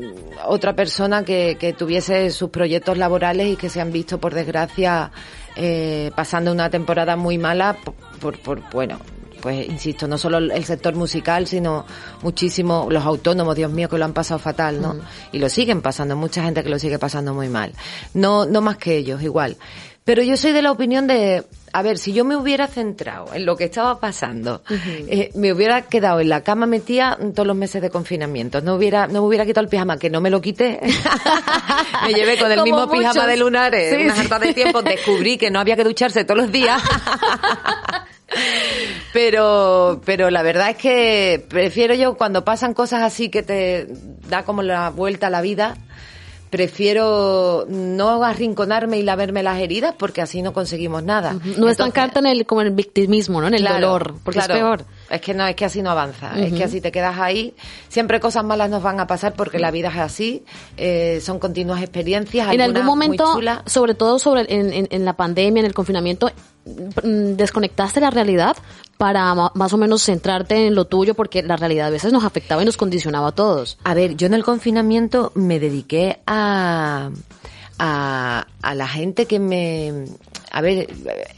otra 0.48 0.76
persona 0.76 1.24
que, 1.24 1.58
que 1.60 1.74
tuviese 1.74 2.32
sus 2.32 2.50
proyectos 2.50 2.98
laborales 2.98 3.48
y 3.48 3.56
que 3.58 3.70
se 3.70 3.82
han 3.82 3.92
visto, 3.92 4.18
por 4.18 4.34
desgracia, 4.34 5.12
eh, 5.56 6.10
pasando 6.16 6.52
una 6.52 6.70
temporada 6.70 7.16
muy 7.16 7.38
mala 7.38 7.76
por, 7.84 7.94
por, 8.20 8.40
por 8.40 8.72
bueno, 8.72 8.98
pues 9.42 9.68
insisto, 9.68 10.08
no 10.08 10.18
solo 10.18 10.38
el 10.38 10.64
sector 10.64 10.96
musical, 10.96 11.48
sino 11.48 11.86
muchísimo 12.22 12.88
los 12.90 13.04
autónomos, 13.04 13.58
Dios 13.58 13.70
mío, 13.70 13.90
que 13.90 13.98
lo 13.98 14.06
han 14.06 14.14
pasado 14.14 14.40
fatal, 14.40 14.82
¿no? 14.82 14.92
Uh 14.92 14.94
-huh. 14.94 15.04
Y 15.34 15.40
lo 15.40 15.50
siguen 15.50 15.82
pasando, 15.82 16.16
mucha 16.16 16.42
gente 16.44 16.64
que 16.64 16.70
lo 16.70 16.80
sigue 16.80 16.98
pasando 16.98 17.34
muy 17.34 17.50
mal. 17.50 17.74
No, 18.14 18.46
no 18.46 18.62
más 18.62 18.78
que 18.78 18.96
ellos, 18.96 19.22
igual. 19.22 19.58
Pero 20.06 20.22
yo 20.22 20.36
soy 20.36 20.52
de 20.52 20.62
la 20.62 20.72
opinión 20.72 21.08
de, 21.08 21.46
a 21.72 21.82
ver, 21.82 21.98
si 21.98 22.12
yo 22.12 22.26
me 22.26 22.36
hubiera 22.36 22.68
centrado 22.68 23.34
en 23.34 23.46
lo 23.46 23.56
que 23.56 23.64
estaba 23.64 24.02
pasando, 24.02 24.62
uh 24.70 24.74
-huh. 24.74 25.06
eh, 25.08 25.32
me 25.36 25.54
hubiera 25.54 25.84
quedado 25.84 26.20
en 26.20 26.28
la 26.28 26.42
cama 26.42 26.66
metida 26.66 27.18
todos 27.34 27.48
los 27.48 27.56
meses 27.56 27.82
de 27.82 27.90
confinamiento, 27.90 28.60
no 28.60 28.76
hubiera, 28.76 29.08
no 29.08 29.22
me 29.22 29.28
hubiera 29.28 29.46
quitado 29.46 29.64
el 29.64 29.70
pijama, 29.70 29.98
que 29.98 30.10
no 30.10 30.20
me 30.20 30.30
lo 30.30 30.42
quité, 30.42 30.82
me 32.06 32.14
llevé 32.14 32.38
con 32.38 32.52
el 32.52 32.58
Como 32.60 32.66
mismo 32.66 32.88
muchos. 32.88 33.00
pijama 33.00 33.28
de 33.28 33.38
lunares, 33.38 33.96
sí, 33.96 34.04
una 34.04 34.20
harta 34.20 34.40
de 34.40 34.54
tiempo, 34.54 34.82
descubrí 34.82 35.38
que 35.38 35.50
no 35.50 35.62
había 35.62 35.78
que 35.78 35.86
ducharse 35.86 36.26
todos 36.26 36.42
los 36.42 36.52
días. 36.52 36.84
pero, 39.14 40.02
pero 40.06 40.30
la 40.30 40.42
verdad 40.44 40.72
es 40.72 40.78
que 40.78 41.46
prefiero 41.48 41.94
yo 41.94 42.16
cuando 42.16 42.44
pasan 42.44 42.74
cosas 42.74 43.04
así 43.04 43.30
que 43.30 43.44
te 43.44 43.88
da 44.28 44.44
como 44.44 44.64
la 44.64 44.90
vuelta 44.90 45.28
a 45.28 45.30
la 45.30 45.42
vida, 45.42 45.76
prefiero 46.54 47.66
no 47.68 48.24
arrinconarme 48.24 49.00
y 49.00 49.02
laverme 49.02 49.42
las 49.42 49.60
heridas 49.60 49.96
porque 49.98 50.22
así 50.22 50.44
no 50.44 50.54
conseguimos 50.54 51.02
nada. 51.02 51.36
No 51.58 51.68
estancarte 51.68 52.20
en 52.20 52.28
el, 52.28 52.46
como 52.46 52.62
en 52.62 52.68
el 52.68 52.74
victimismo, 52.76 53.42
¿no? 53.42 53.48
En 53.48 53.56
el 53.56 53.64
dolor, 53.64 54.14
porque 54.24 54.38
es 54.38 54.48
peor. 54.48 54.86
Es 55.10 55.20
que 55.20 55.34
no, 55.34 55.48
es 55.48 55.56
que 55.56 55.66
así 55.66 55.82
no 55.82 55.90
avanza. 55.90 56.40
Es 56.40 56.54
que 56.54 56.64
así 56.64 56.80
te 56.80 56.92
quedas 56.92 57.18
ahí. 57.18 57.56
Siempre 57.90 58.20
cosas 58.20 58.44
malas 58.44 58.70
nos 58.70 58.84
van 58.84 59.00
a 59.00 59.08
pasar 59.08 59.34
porque 59.34 59.58
la 59.58 59.72
vida 59.72 59.88
es 59.90 59.98
así. 59.98 60.46
Eh, 60.78 61.22
son 61.24 61.40
continuas 61.40 61.82
experiencias. 61.82 62.54
En 62.54 62.62
algún 62.62 62.86
momento, 62.86 63.40
sobre 63.66 63.96
todo 63.96 64.20
sobre 64.20 64.46
en, 64.48 64.88
en, 64.92 65.06
la 65.06 65.14
pandemia, 65.14 65.62
en 65.62 65.66
el 65.66 65.74
confinamiento, 65.74 66.30
mm, 66.66 67.34
desconectaste 67.34 68.00
la 68.00 68.12
realidad 68.12 68.56
para 68.98 69.34
más 69.54 69.74
o 69.74 69.78
menos 69.78 70.04
centrarte 70.04 70.68
en 70.68 70.76
lo 70.76 70.86
tuyo 70.86 71.14
porque 71.14 71.44
la 71.44 71.58
realidad 71.58 71.88
a 71.88 71.92
veces 71.92 72.14
nos 72.14 72.24
afectaba 72.24 72.62
y 72.62 72.66
nos 72.66 72.78
condicionaba 72.78 73.30
a 73.30 73.32
todos. 73.34 73.78
A 73.84 73.94
ver, 73.94 74.16
yo 74.16 74.28
en 74.28 74.34
el 74.34 74.44
confinamiento 74.44 75.32
me 75.36 75.60
dediqué 75.60 76.22
a, 76.26 77.10
a, 77.80 78.48
a 78.62 78.76
la 78.76 78.88
gente 78.88 79.26
que 79.26 79.40
me 79.40 80.06
a 80.56 80.62
ver, 80.62 80.88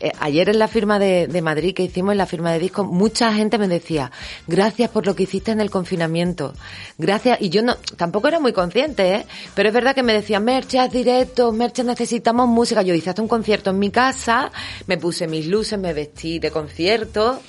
eh, 0.02 0.12
ayer 0.20 0.50
en 0.50 0.60
la 0.60 0.68
firma 0.68 1.00
de, 1.00 1.28
de, 1.28 1.42
Madrid 1.42 1.74
que 1.74 1.84
hicimos 1.84 2.12
en 2.12 2.18
la 2.18 2.26
firma 2.26 2.52
de 2.52 2.60
disco, 2.60 2.84
mucha 2.84 3.34
gente 3.34 3.58
me 3.58 3.70
decía, 3.70 4.12
gracias 4.46 4.90
por 4.90 5.06
lo 5.06 5.16
que 5.16 5.24
hiciste 5.24 5.52
en 5.52 5.62
el 5.62 5.70
confinamiento. 5.70 6.54
Gracias. 6.98 7.42
Y 7.42 7.50
yo 7.50 7.64
no, 7.64 7.76
tampoco 7.96 8.28
era 8.28 8.42
muy 8.42 8.52
consciente, 8.52 9.16
¿eh? 9.16 9.26
Pero 9.56 9.70
es 9.70 9.74
verdad 9.74 9.96
que 9.96 10.04
me 10.04 10.12
decían, 10.12 10.44
Merche, 10.44 10.86
directo, 10.90 11.54
Merche, 11.54 11.86
necesitamos 11.86 12.50
música. 12.50 12.82
Yo 12.82 12.94
hice 12.94 13.10
hasta 13.10 13.22
un 13.22 13.30
concierto 13.30 13.70
en 13.70 13.80
mi 13.80 13.90
casa, 13.90 14.52
me 14.86 14.98
puse 14.98 15.28
mis 15.28 15.48
luces, 15.48 15.80
me 15.80 15.94
vestí 15.94 16.40
de 16.40 16.52
concierto 16.52 17.42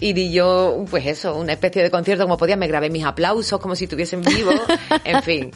y 0.00 0.12
di 0.12 0.30
yo, 0.30 0.84
pues 0.90 1.06
eso, 1.06 1.36
una 1.36 1.52
especie 1.52 1.82
de 1.82 1.90
concierto 1.90 2.24
como 2.24 2.36
podía, 2.36 2.56
me 2.56 2.66
grabé 2.66 2.90
mis 2.90 3.04
aplausos 3.04 3.58
como 3.60 3.74
si 3.74 3.84
estuviesen 3.84 4.22
vivo. 4.22 4.52
en 5.04 5.22
fin, 5.22 5.50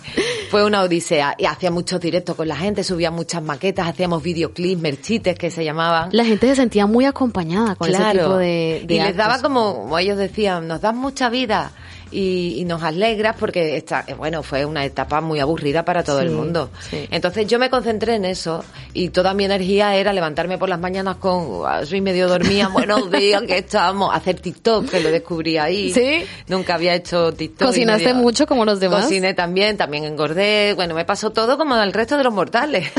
fue 0.51 0.65
una 0.65 0.83
odisea. 0.83 1.35
Y 1.39 1.45
hacía 1.45 1.71
muchos 1.71 2.01
directos 2.01 2.37
con 2.37 2.49
la 2.49 2.57
gente, 2.57 2.83
subía 2.85 3.11
muchas 3.11 3.43
maquetas, 3.43 3.87
hacíamos 3.87 4.23
videoclips, 4.23 4.81
merchites 4.81 5.39
que 5.39 5.51
se 5.51 5.58
llamaban. 5.65 6.11
La 6.12 6.25
gente 6.25 6.47
se 6.49 6.57
sentía 6.57 6.87
muy 6.87 7.05
acompañada 7.05 7.75
con 7.75 7.88
ese 7.88 8.03
tipo 8.12 8.37
de, 8.37 8.85
Y 8.88 9.00
les 9.00 9.17
daba 9.17 9.41
como, 9.41 9.75
como 9.75 9.99
ellos 9.99 10.19
decían, 10.19 10.69
nos 10.69 10.81
das 10.81 10.95
mucha 10.95 11.29
vida 11.29 11.73
y, 12.11 12.65
nos 12.69 12.83
alegras 12.83 13.35
porque 13.38 13.77
esta, 13.77 14.05
eh, 14.07 14.15
bueno, 14.15 14.43
fue 14.43 14.65
una 14.65 14.85
etapa 14.85 15.21
muy 15.21 15.41
aburrida 15.41 15.85
para 15.85 16.03
todo 16.03 16.21
el 16.21 16.31
mundo. 16.31 16.71
Entonces 17.11 17.47
yo 17.47 17.59
me 17.59 17.71
concentré 17.71 18.15
en 18.15 18.25
eso 18.25 18.65
y 18.93 19.09
toda 19.09 19.33
mi 19.35 19.45
energía 19.45 19.97
era 19.97 20.12
levantarme 20.12 20.59
por 20.59 20.69
las 20.69 20.79
mañanas 20.79 21.17
con, 21.17 21.62
soy 21.87 22.00
medio 22.00 22.29
dormía, 22.29 22.69
buenos 22.73 23.11
días, 23.11 23.43
que 23.43 23.59
estamos, 23.59 24.15
hacer 24.15 24.41
TikTok, 24.41 24.88
que 24.91 25.00
lo 25.00 25.11
descubrí 25.11 25.57
ahí. 25.57 25.93
Sí. 25.93 26.25
Nunca 26.49 26.75
había 26.75 26.95
hecho 26.95 27.33
TikTok. 27.33 27.69
¿Cocinaste 27.69 28.15
mucho 28.15 28.47
como 28.47 28.65
los 28.65 28.81
demás? 28.81 29.05
Cociné 29.05 29.35
también, 29.35 29.77
también 29.77 30.05
engordé, 30.05 30.75
bueno, 30.75 30.95
me 30.95 31.05
pasó 31.05 31.31
todo 31.31 31.57
como 31.57 31.75
al 31.75 31.93
resto 31.93 32.17
de 32.17 32.25
los 32.25 32.35
mortales. 32.35 32.91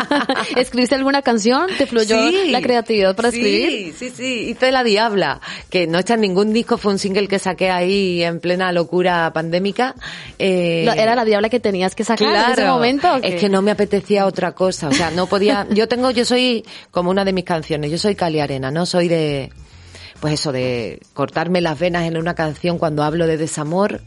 ¿Escribiste 0.56 0.94
alguna 0.94 1.22
canción? 1.22 1.66
¿Te 1.76 1.86
fluyó 1.86 2.16
la 2.46 2.60
creatividad 2.60 3.14
para 3.14 3.28
escribir? 3.28 3.94
Sí, 3.94 3.94
sí, 3.98 4.12
sí, 4.14 4.50
hice 4.50 4.72
La 4.72 4.84
Diabla, 4.84 5.40
que 5.70 5.86
no 5.86 5.98
está 5.98 6.14
en 6.14 6.22
ningún 6.22 6.52
disco, 6.52 6.78
fue 6.78 6.92
un 6.92 6.98
single 6.98 7.28
que 7.28 7.38
saqué 7.38 7.70
ahí 7.70 8.22
en 8.22 8.40
pleno 8.40 8.57
una 8.58 8.72
locura 8.72 9.32
pandémica. 9.32 9.94
Eh, 10.38 10.86
¿Era 10.96 11.14
la 11.14 11.24
diabla 11.24 11.48
que 11.48 11.60
tenías 11.60 11.94
que 11.94 12.04
sacar 12.04 12.34
en 12.34 12.52
ese 12.52 12.66
momento? 12.66 13.16
Es 13.22 13.40
que 13.40 13.48
no 13.48 13.62
me 13.62 13.70
apetecía 13.70 14.26
otra 14.26 14.52
cosa. 14.52 14.88
O 14.88 14.92
sea, 14.92 15.10
no 15.10 15.26
podía. 15.26 15.66
Yo 15.70 15.86
tengo, 15.86 16.10
yo 16.10 16.24
soy 16.24 16.64
como 16.90 17.10
una 17.10 17.24
de 17.24 17.32
mis 17.32 17.44
canciones. 17.44 17.90
Yo 17.90 17.98
soy 17.98 18.14
Cali 18.14 18.40
Arena, 18.40 18.70
¿no? 18.70 18.84
Soy 18.86 19.08
de. 19.08 19.50
Pues 20.20 20.34
eso, 20.34 20.50
de 20.50 21.00
cortarme 21.14 21.60
las 21.60 21.78
venas 21.78 22.04
en 22.04 22.16
una 22.16 22.34
canción 22.34 22.78
cuando 22.78 23.04
hablo 23.04 23.28
de 23.28 23.36
desamor 23.36 24.00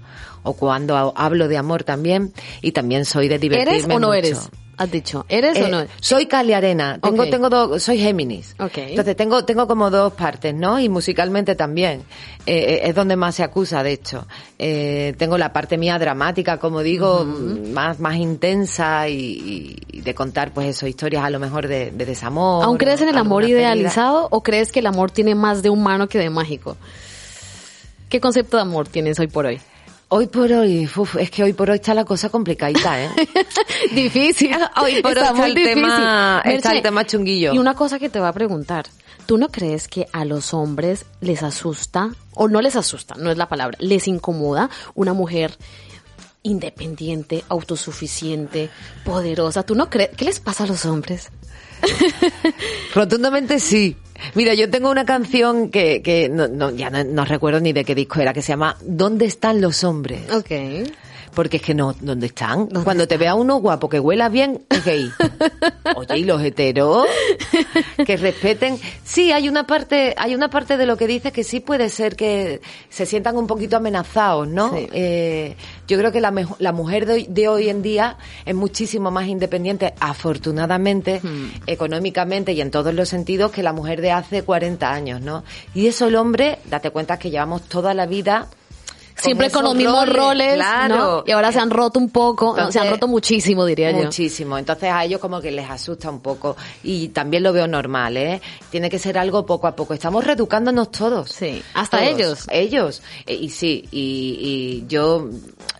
o 0.43 0.53
cuando 0.53 1.13
hablo 1.15 1.47
de 1.47 1.57
amor 1.57 1.83
también. 1.83 2.33
Y 2.61 2.73
también 2.73 3.05
soy 3.05 3.29
de 3.29 3.39
divertirme. 3.39 3.77
¿Eres 3.77 3.89
o 3.89 3.99
no 3.99 4.13
eres? 4.13 4.49
Has 4.77 4.91
dicho. 4.91 5.25
¿Eres 5.29 5.57
o 5.57 5.65
eh, 5.65 5.69
no? 5.69 5.83
Soy 5.99 6.25
Cali 6.25 6.53
Arena. 6.53 6.99
Tengo, 7.01 7.27
tengo 7.27 7.49
dos, 7.49 7.83
soy 7.83 7.99
Géminis. 7.99 8.55
Okay. 8.59 8.91
Entonces 8.91 9.15
tengo, 9.15 9.45
tengo 9.45 9.67
como 9.67 9.89
dos 9.89 10.13
partes, 10.13 10.53
¿no? 10.53 10.79
Y 10.79 10.89
musicalmente 10.89 11.55
también. 11.55 12.03
Eh, 12.45 12.57
eh, 12.57 12.81
es 12.85 12.95
donde 12.95 13.15
más 13.15 13.35
se 13.35 13.43
acusa, 13.43 13.83
de 13.83 13.91
hecho. 13.91 14.25
tengo 14.57 15.37
la 15.37 15.53
parte 15.53 15.77
mía 15.77 15.99
dramática, 15.99 16.57
como 16.57 16.81
digo, 16.81 17.23
más, 17.25 17.99
más 17.99 18.15
intensa 18.15 19.07
y, 19.07 19.77
de 19.93 20.15
contar, 20.15 20.51
pues 20.51 20.67
eso, 20.67 20.87
historias 20.87 21.23
a 21.23 21.29
lo 21.29 21.39
mejor 21.39 21.67
de, 21.67 21.91
desamor. 21.91 22.63
¿Aún 22.65 22.77
crees 22.77 23.01
en 23.01 23.09
el 23.09 23.17
amor 23.17 23.43
idealizado 23.43 24.27
o 24.31 24.41
crees 24.41 24.71
que 24.71 24.79
el 24.79 24.87
amor 24.87 25.11
tiene 25.11 25.35
más 25.35 25.61
de 25.61 25.69
humano 25.69 26.07
que 26.07 26.17
de 26.17 26.29
mágico? 26.29 26.77
¿Qué 28.09 28.19
concepto 28.19 28.57
de 28.57 28.63
amor 28.63 28.87
tienes 28.87 29.19
hoy 29.19 29.27
por 29.27 29.45
hoy? 29.45 29.61
Hoy 30.13 30.27
por 30.27 30.51
hoy, 30.51 30.89
es 31.19 31.31
que 31.31 31.41
hoy 31.41 31.53
por 31.53 31.69
hoy 31.69 31.77
está 31.77 31.93
la 31.93 32.03
cosa 32.03 32.27
complicadita, 32.27 33.01
¿eh? 33.01 33.09
difícil. 33.95 34.53
Hoy 34.75 35.01
por 35.01 35.17
hoy 35.17 35.23
está, 35.23 35.47
el 35.47 35.53
tema, 35.53 36.41
está 36.43 36.73
el 36.73 36.81
tema 36.81 37.05
chunguillo. 37.05 37.53
Y 37.53 37.57
una 37.57 37.75
cosa 37.75 37.97
que 37.97 38.09
te 38.09 38.19
voy 38.19 38.27
a 38.27 38.33
preguntar. 38.33 38.87
¿Tú 39.25 39.37
no 39.37 39.47
crees 39.47 39.87
que 39.87 40.07
a 40.11 40.25
los 40.25 40.53
hombres 40.53 41.05
les 41.21 41.43
asusta, 41.43 42.09
o 42.33 42.49
no 42.49 42.61
les 42.61 42.75
asusta, 42.75 43.15
no 43.17 43.31
es 43.31 43.37
la 43.37 43.47
palabra, 43.47 43.77
les 43.79 44.09
incomoda 44.09 44.69
una 44.95 45.13
mujer 45.13 45.57
independiente, 46.43 47.43
autosuficiente, 47.49 48.69
poderosa? 49.03 49.63
¿Tú 49.63 49.75
no 49.75 49.89
crees? 49.89 50.09
¿Qué 50.15 50.25
les 50.25 50.39
pasa 50.39 50.63
a 50.63 50.67
los 50.67 50.85
hombres? 50.85 51.29
Rotundamente 52.95 53.59
sí. 53.59 53.97
Mira, 54.35 54.53
yo 54.53 54.69
tengo 54.69 54.89
una 54.91 55.05
canción 55.05 55.69
que, 55.69 56.01
que 56.01 56.29
no, 56.29 56.69
ya 56.71 56.89
no, 56.89 57.25
recuerdo 57.25 57.59
ni 57.59 57.73
de 57.73 57.83
qué 57.83 57.95
disco 57.95 58.19
era, 58.19 58.33
que 58.33 58.41
se 58.41 58.49
llama 58.49 58.77
¿Dónde 58.81 59.25
están 59.25 59.61
los 59.61 59.83
hombres? 59.83 60.31
Ok. 60.31 60.51
Porque 61.33 61.57
es 61.57 61.63
que 61.63 61.73
no, 61.73 61.95
¿dónde 61.99 62.27
están? 62.27 62.67
Cuando 62.67 63.07
te 63.07 63.17
vea 63.17 63.35
uno 63.35 63.57
guapo 63.57 63.87
que 63.89 63.99
huela 63.99 64.29
bien, 64.29 64.63
es 64.69 64.83
gay. 64.83 65.09
Oye, 65.95 66.17
y 66.17 66.23
los 66.23 66.41
heteros 66.41 67.07
que 68.05 68.17
respeten. 68.17 68.79
Sí, 69.03 69.31
hay 69.31 69.47
una 69.47 69.65
parte, 69.65 70.13
hay 70.17 70.35
una 70.35 70.49
parte 70.49 70.77
de 70.77 70.85
lo 70.85 70.97
que 70.97 71.07
dices 71.07 71.31
que 71.31 71.43
sí 71.43 71.59
puede 71.59 71.89
ser 71.89 72.15
que 72.15 72.61
se 72.89 73.05
sientan 73.05 73.37
un 73.37 73.47
poquito 73.47 73.77
amenazados, 73.77 74.47
¿no? 74.47 74.71
Eh, 74.75 75.55
yo 75.87 75.97
creo 75.97 76.11
que 76.11 76.21
la, 76.21 76.33
la 76.59 76.71
mujer 76.71 77.05
de 77.05 77.47
hoy, 77.47 77.69
en 77.69 77.81
día 77.81 78.17
es 78.45 78.55
muchísimo 78.55 79.11
más 79.11 79.27
independiente, 79.27 79.93
afortunadamente, 79.99 81.19
hmm. 81.21 81.63
económicamente 81.67 82.53
y 82.53 82.61
en 82.61 82.71
todos 82.71 82.93
los 82.93 83.09
sentidos, 83.09 83.51
que 83.51 83.63
la 83.63 83.73
mujer 83.73 84.01
de 84.01 84.11
hace 84.11 84.43
40 84.43 84.91
años, 84.91 85.21
¿no? 85.21 85.43
Y 85.73 85.87
eso 85.87 86.07
el 86.07 86.15
hombre, 86.15 86.59
date 86.69 86.91
cuenta 86.91 87.19
que 87.19 87.29
llevamos 87.29 87.63
toda 87.63 87.93
la 87.93 88.05
vida 88.05 88.47
siempre 89.21 89.49
con 89.49 89.63
los 89.63 89.75
mismos 89.75 90.07
roles, 90.09 90.55
claro. 90.55 91.23
y 91.25 91.31
ahora 91.31 91.51
se 91.51 91.59
han 91.59 91.69
roto 91.69 91.99
un 91.99 92.09
poco, 92.09 92.71
se 92.71 92.79
han 92.79 92.89
roto 92.89 93.07
muchísimo, 93.07 93.65
diría 93.65 93.91
yo. 93.91 94.03
Muchísimo, 94.03 94.57
entonces 94.57 94.89
a 94.91 95.05
ellos 95.05 95.19
como 95.19 95.39
que 95.41 95.51
les 95.51 95.69
asusta 95.69 96.09
un 96.09 96.19
poco 96.19 96.57
y 96.83 97.09
también 97.09 97.43
lo 97.43 97.53
veo 97.53 97.67
normal, 97.67 98.17
¿eh? 98.17 98.41
Tiene 98.69 98.89
que 98.89 98.99
ser 98.99 99.17
algo 99.17 99.45
poco 99.45 99.67
a 99.67 99.75
poco. 99.75 99.93
Estamos 99.93 100.23
reeducándonos 100.23 100.91
todos. 100.91 101.31
Sí, 101.31 101.61
hasta 101.73 102.03
ellos. 102.05 102.47
Ellos. 102.51 103.01
Eh, 103.25 103.35
y, 103.35 103.49
sí, 103.49 103.87
y, 103.91 104.81
y 104.81 104.87
yo 104.87 105.29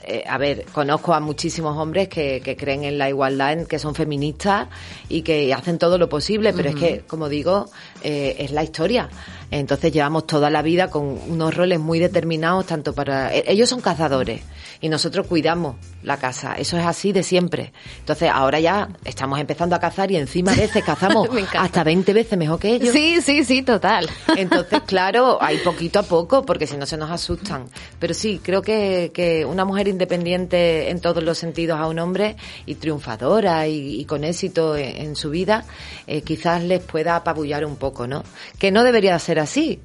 eh, 0.04 0.24
a 0.28 0.38
ver, 0.38 0.66
conozco 0.74 1.14
a 1.14 1.20
muchísimos 1.20 1.78
hombres 1.78 2.10
que, 2.10 2.42
que, 2.44 2.56
creen 2.56 2.84
en 2.84 2.98
la 2.98 3.08
igualdad, 3.08 3.54
en 3.54 3.66
que 3.68 3.78
son 3.78 3.94
feministas 3.94 4.68
y 5.10 5.22
que 5.22 5.54
hacen 5.54 5.78
todo 5.78 6.00
lo 6.00 6.10
posible, 6.10 6.54
pero 6.54 6.70
es 6.70 6.76
que, 6.76 7.02
como 7.02 7.30
digo, 7.30 7.68
eh, 8.04 8.36
es 8.40 8.52
la 8.52 8.64
historia. 8.64 9.10
Entonces 9.52 9.92
llevamos 9.92 10.26
toda 10.26 10.50
la 10.50 10.62
vida 10.62 10.90
con 10.90 11.20
unos 11.28 11.56
roles 11.56 11.80
muy 11.80 12.00
determinados, 12.00 12.66
tanto 12.66 12.94
para... 12.94 13.34
E, 13.36 13.44
ellos 13.48 13.70
son 13.70 13.82
cazadores 13.82 14.42
y 14.82 14.90
nosotros 14.90 15.28
cuidamos 15.28 15.76
la 16.04 16.18
casa. 16.18 16.54
Eso 16.54 16.78
es 16.78 16.86
así 16.86 17.12
de 17.12 17.22
siempre. 17.22 17.72
Entonces 18.00 18.32
ahora 18.34 18.60
ya 18.60 18.90
estamos 19.06 19.40
empezando 19.40 19.76
a 19.76 19.80
cazar 19.80 20.12
y 20.12 20.16
encima 20.16 20.54
a 20.54 20.56
veces 20.56 20.84
cazamos 20.84 21.30
hasta 21.58 21.84
20 21.84 22.14
veces 22.14 22.38
mejor 22.38 22.60
que 22.60 22.76
ellos. 22.76 22.94
Sí, 22.94 23.22
sí, 23.22 23.44
sí, 23.44 23.62
total. 23.62 24.10
Entonces, 24.36 24.82
claro, 24.88 25.38
hay 25.42 25.58
poquito 25.58 26.00
a 26.00 26.04
poco 26.04 26.46
porque 26.46 26.66
si 26.66 26.78
no 26.78 26.86
se 26.86 26.98
nos 26.98 27.12
asustan. 27.12 27.66
Pero 28.00 28.14
sí, 28.14 28.40
creo 28.44 28.62
que, 28.62 29.12
que 29.14 29.46
una 29.46 29.66
mujer 29.66 29.88
independiente 29.88 30.90
en 30.90 31.00
todos 31.00 31.24
los 31.24 31.38
sentidos 31.38 31.80
a 31.80 31.88
un 31.88 32.00
hombre 32.00 32.36
y 32.66 32.76
triunfadora 32.76 33.68
y, 33.68 34.06
con 34.06 34.24
éxito 34.24 34.76
en, 34.76 35.16
su 35.16 35.30
vida, 35.30 35.66
eh, 36.08 36.22
quizás 36.22 36.64
les 36.64 36.82
pueda 36.82 37.18
apabullar 37.18 37.66
un 37.66 37.76
poco, 37.76 38.08
¿no? 38.08 38.24
Que 38.58 38.72
no 38.72 38.84
debería 38.84 39.20
ser 39.20 39.40
así, 39.42 39.80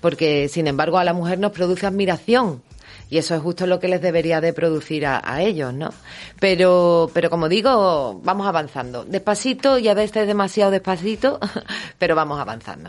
porque 0.00 0.48
sin 0.48 0.66
embargo 0.66 0.98
a 0.98 1.04
la 1.04 1.12
mujer 1.12 1.38
nos 1.38 1.52
produce 1.52 1.86
admiración 1.86 2.62
y 3.12 3.18
eso 3.18 3.34
es 3.34 3.42
justo 3.42 3.66
lo 3.66 3.78
que 3.78 3.88
les 3.88 4.00
debería 4.00 4.40
de 4.40 4.54
producir 4.54 5.04
a, 5.04 5.42
ellos, 5.42 5.74
¿no? 5.74 5.90
Pero, 6.40 7.10
pero 7.12 7.28
como 7.28 7.50
digo, 7.50 8.22
vamos 8.24 8.46
avanzando, 8.46 9.04
despacito 9.04 9.76
y 9.76 9.88
a 9.88 9.94
veces 9.94 10.26
demasiado 10.26 10.70
despacito, 10.70 11.38
pero 11.98 12.14
vamos 12.14 12.40
avanzando. 12.40 12.88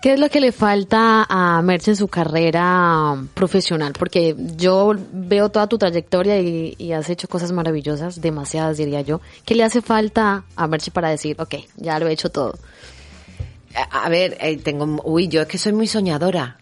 ¿Qué 0.00 0.14
es 0.14 0.20
lo 0.20 0.30
que 0.30 0.40
le 0.40 0.52
falta 0.52 1.26
a 1.28 1.60
Merche 1.60 1.90
en 1.90 1.96
su 1.96 2.08
carrera 2.08 3.14
profesional? 3.34 3.92
Porque 3.98 4.34
yo 4.56 4.94
veo 5.12 5.50
toda 5.50 5.66
tu 5.66 5.76
trayectoria 5.76 6.40
y, 6.40 6.92
has 6.92 7.10
hecho 7.10 7.28
cosas 7.28 7.52
maravillosas, 7.52 8.22
demasiadas 8.22 8.78
diría 8.78 9.02
yo. 9.02 9.20
¿Qué 9.44 9.54
le 9.54 9.64
hace 9.64 9.82
falta 9.82 10.44
a 10.56 10.66
Merche 10.66 10.90
para 10.90 11.10
decir, 11.10 11.36
ok, 11.38 11.56
ya 11.76 11.98
lo 11.98 12.08
he 12.08 12.12
hecho 12.12 12.30
todo? 12.30 12.54
A, 13.90 14.08
ver, 14.08 14.36
eh, 14.40 14.56
tengo, 14.56 15.02
uy, 15.04 15.28
yo 15.28 15.42
es 15.42 15.48
que 15.48 15.58
soy 15.58 15.72
muy 15.72 15.86
soñadora. 15.86 16.56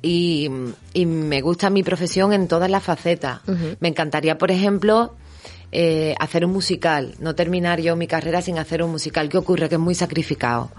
Y, 0.00 0.50
me 0.94 1.40
gusta 1.40 1.70
mi 1.70 1.82
profesión 1.82 2.32
en 2.32 2.46
todas 2.48 2.70
las 2.70 2.82
facetas. 2.82 3.40
Me 3.80 3.88
encantaría, 3.88 4.36
por 4.36 4.50
ejemplo, 4.50 5.14
eh, 5.76 6.14
hacer 6.20 6.44
un 6.44 6.52
musical, 6.52 7.16
no 7.18 7.34
terminar 7.34 7.80
yo 7.80 7.96
mi 7.96 8.06
carrera 8.06 8.40
sin 8.40 8.58
hacer 8.58 8.80
un 8.80 8.92
musical. 8.92 9.28
¿Qué 9.28 9.38
ocurre? 9.38 9.68
Que 9.68 9.74
es 9.74 9.80
muy 9.80 9.96
sacrificado. 9.96 10.70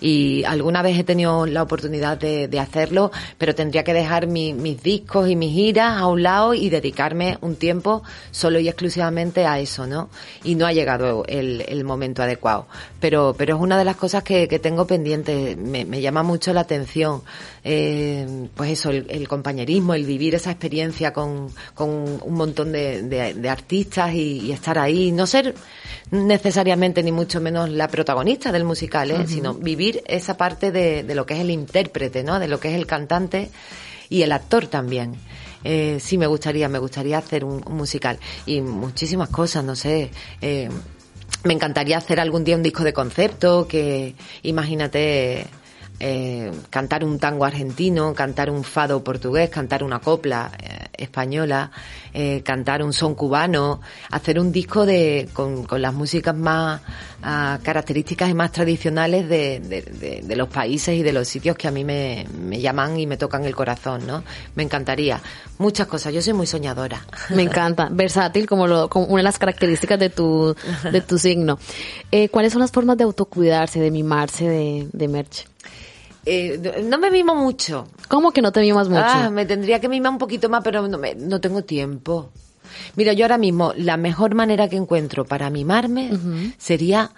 Y 0.00 0.44
alguna 0.44 0.82
vez 0.82 0.98
he 0.98 1.04
tenido 1.04 1.46
la 1.46 1.62
oportunidad 1.62 2.18
de, 2.18 2.48
de 2.48 2.60
hacerlo, 2.60 3.10
pero 3.38 3.54
tendría 3.54 3.82
que 3.82 3.94
dejar 3.94 4.26
mi, 4.26 4.52
mis 4.52 4.82
discos 4.82 5.30
y 5.30 5.36
mis 5.36 5.54
giras 5.54 5.98
a 5.98 6.06
un 6.06 6.22
lado 6.22 6.52
y 6.52 6.68
dedicarme 6.68 7.38
un 7.40 7.56
tiempo 7.56 8.02
solo 8.30 8.58
y 8.58 8.68
exclusivamente 8.68 9.46
a 9.46 9.58
eso, 9.58 9.86
¿no? 9.86 10.10
Y 10.44 10.54
no 10.54 10.66
ha 10.66 10.72
llegado 10.74 11.24
el, 11.26 11.64
el 11.66 11.84
momento 11.84 12.22
adecuado. 12.22 12.66
Pero, 13.00 13.34
pero 13.38 13.56
es 13.56 13.62
una 13.62 13.78
de 13.78 13.86
las 13.86 13.96
cosas 13.96 14.22
que, 14.22 14.48
que 14.48 14.58
tengo 14.58 14.86
pendiente. 14.86 15.56
Me, 15.56 15.86
me 15.86 16.02
llama 16.02 16.22
mucho 16.22 16.52
la 16.52 16.60
atención. 16.60 17.22
Eh, 17.64 18.48
pues 18.54 18.70
eso, 18.72 18.90
el, 18.90 19.06
el, 19.08 19.28
compañerismo, 19.28 19.94
el 19.94 20.04
vivir 20.04 20.34
esa 20.34 20.50
experiencia 20.50 21.12
con, 21.12 21.48
con 21.74 21.88
un 21.88 22.34
montón 22.34 22.72
de, 22.72 23.02
de, 23.02 23.34
de 23.34 23.48
artistas 23.48 24.12
y, 24.12 24.41
y, 24.42 24.52
estar 24.52 24.78
ahí, 24.78 25.12
no 25.12 25.26
ser 25.26 25.54
necesariamente 26.10 27.02
ni 27.02 27.12
mucho 27.12 27.40
menos 27.40 27.70
la 27.70 27.88
protagonista 27.88 28.52
del 28.52 28.64
musical, 28.64 29.10
¿eh? 29.10 29.14
uh 29.14 29.18
-huh. 29.18 29.26
sino 29.26 29.54
vivir 29.54 30.02
esa 30.06 30.36
parte 30.36 30.70
de, 30.72 31.02
de, 31.02 31.14
lo 31.14 31.24
que 31.24 31.34
es 31.34 31.40
el 31.40 31.50
intérprete, 31.50 32.22
¿no? 32.22 32.38
De 32.38 32.48
lo 32.48 32.58
que 32.60 32.68
es 32.68 32.74
el 32.74 32.86
cantante 32.86 33.50
y 34.08 34.22
el 34.22 34.32
actor 34.32 34.66
también. 34.66 35.14
Eh, 35.64 35.98
sí 36.00 36.18
me 36.18 36.26
gustaría, 36.26 36.68
me 36.68 36.78
gustaría 36.78 37.18
hacer 37.18 37.44
un, 37.44 37.62
un 37.64 37.76
musical 37.76 38.18
y 38.46 38.60
muchísimas 38.60 39.28
cosas, 39.28 39.64
no 39.64 39.76
sé. 39.76 40.10
Eh, 40.40 40.68
me 41.44 41.54
encantaría 41.54 41.98
hacer 41.98 42.20
algún 42.20 42.44
día 42.44 42.56
un 42.56 42.62
disco 42.62 42.84
de 42.84 42.92
concepto 42.92 43.66
que, 43.66 44.14
imagínate, 44.42 45.46
eh, 46.04 46.50
cantar 46.70 47.04
un 47.04 47.18
tango 47.18 47.44
argentino, 47.44 48.14
cantar 48.14 48.50
un 48.50 48.64
fado 48.64 49.04
portugués, 49.04 49.50
cantar 49.50 49.84
una 49.84 50.00
copla 50.00 50.50
eh, 50.60 50.81
española, 51.02 51.70
eh, 52.12 52.42
cantar 52.44 52.82
un 52.82 52.92
son 52.92 53.14
cubano, 53.14 53.80
hacer 54.10 54.38
un 54.38 54.52
disco 54.52 54.86
de 54.86 55.28
con, 55.32 55.64
con 55.64 55.80
las 55.80 55.94
músicas 55.94 56.34
más 56.34 56.80
uh, 57.20 57.62
características 57.62 58.28
y 58.28 58.34
más 58.34 58.52
tradicionales 58.52 59.28
de, 59.28 59.60
de, 59.60 60.36
los 60.36 60.48
países 60.48 60.96
y 60.96 61.02
de 61.02 61.12
los 61.12 61.28
sitios 61.28 61.56
que 61.56 61.68
a 61.68 61.70
mí 61.70 61.84
me, 61.84 62.26
me, 62.40 62.60
llaman 62.60 62.98
y 62.98 63.06
me 63.06 63.16
tocan 63.16 63.44
el 63.44 63.54
corazón, 63.54 64.06
¿no? 64.06 64.24
Me 64.54 64.62
encantaría. 64.62 65.20
Muchas 65.58 65.86
cosas. 65.86 66.12
Yo 66.12 66.22
soy 66.22 66.32
muy 66.32 66.46
soñadora. 66.46 67.06
Me 67.30 67.42
encanta. 67.42 67.88
Versátil 67.90 68.46
como, 68.46 68.66
lo, 68.66 68.88
como 68.88 69.06
una 69.06 69.18
de 69.18 69.24
las 69.24 69.38
características 69.38 69.98
de 69.98 70.10
tu, 70.10 70.56
de 70.90 71.00
tu 71.02 71.18
signo. 71.18 71.58
Eh, 72.10 72.28
¿Cuáles 72.30 72.52
son 72.52 72.60
las 72.62 72.72
formas 72.72 72.96
de 72.96 73.04
autocuidarse, 73.04 73.78
de 73.78 73.90
mimarse 73.90 74.48
de, 74.48 74.88
de? 74.92 75.08
Eh, 76.24 76.82
no 76.84 76.98
me 76.98 77.10
mimo 77.10 77.34
mucho. 77.34 77.88
¿Cómo 78.08 78.32
que 78.32 78.42
no 78.42 78.52
te 78.52 78.60
mimas 78.60 78.88
mucho? 78.88 79.02
Ah, 79.04 79.30
me 79.30 79.44
tendría 79.44 79.80
que 79.80 79.88
mimar 79.88 80.12
un 80.12 80.18
poquito 80.18 80.48
más, 80.48 80.62
pero 80.62 80.86
no, 80.86 80.98
me, 80.98 81.14
no 81.14 81.40
tengo 81.40 81.62
tiempo. 81.62 82.30
Mira, 82.96 83.12
yo 83.12 83.24
ahora 83.24 83.38
mismo 83.38 83.72
la 83.76 83.96
mejor 83.96 84.34
manera 84.34 84.68
que 84.68 84.76
encuentro 84.76 85.24
para 85.24 85.50
mimarme 85.50 86.10
uh 86.12 86.16
-huh. 86.16 86.54
sería 86.58 87.10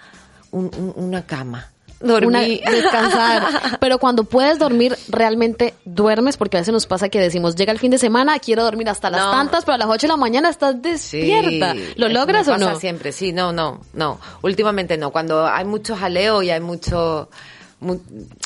un, 0.51 0.71
un, 0.77 0.93
una 0.95 1.25
cama. 1.25 1.71
Dormir. 1.99 2.61
Una, 2.61 2.71
descansar. 2.71 3.77
Pero 3.79 3.99
cuando 3.99 4.25
puedes 4.25 4.59
dormir, 4.59 4.97
realmente 5.07 5.73
duermes, 5.85 6.35
porque 6.37 6.57
a 6.57 6.59
veces 6.59 6.73
nos 6.73 6.85
pasa 6.85 7.09
que 7.09 7.19
decimos, 7.19 7.55
llega 7.55 7.71
el 7.71 7.79
fin 7.79 7.89
de 7.91 7.97
semana, 7.97 8.37
quiero 8.39 8.63
dormir 8.63 8.89
hasta 8.89 9.09
las 9.09 9.21
no. 9.21 9.31
tantas, 9.31 9.63
pero 9.63 9.75
a 9.75 9.77
las 9.77 9.87
8 9.87 10.01
de 10.01 10.07
la 10.09 10.17
mañana 10.17 10.49
estás 10.49 10.81
despierta. 10.81 11.73
Sí, 11.73 11.93
¿Lo 11.95 12.09
logras 12.09 12.47
o 12.47 12.57
no? 12.57 12.77
siempre, 12.79 13.11
sí, 13.11 13.31
no, 13.31 13.53
no, 13.53 13.79
no. 13.93 14.19
Últimamente 14.41 14.97
no. 14.97 15.11
Cuando 15.11 15.47
hay 15.47 15.65
mucho 15.65 15.95
jaleo 15.95 16.43
y 16.43 16.49
hay 16.49 16.59
mucho 16.59 17.29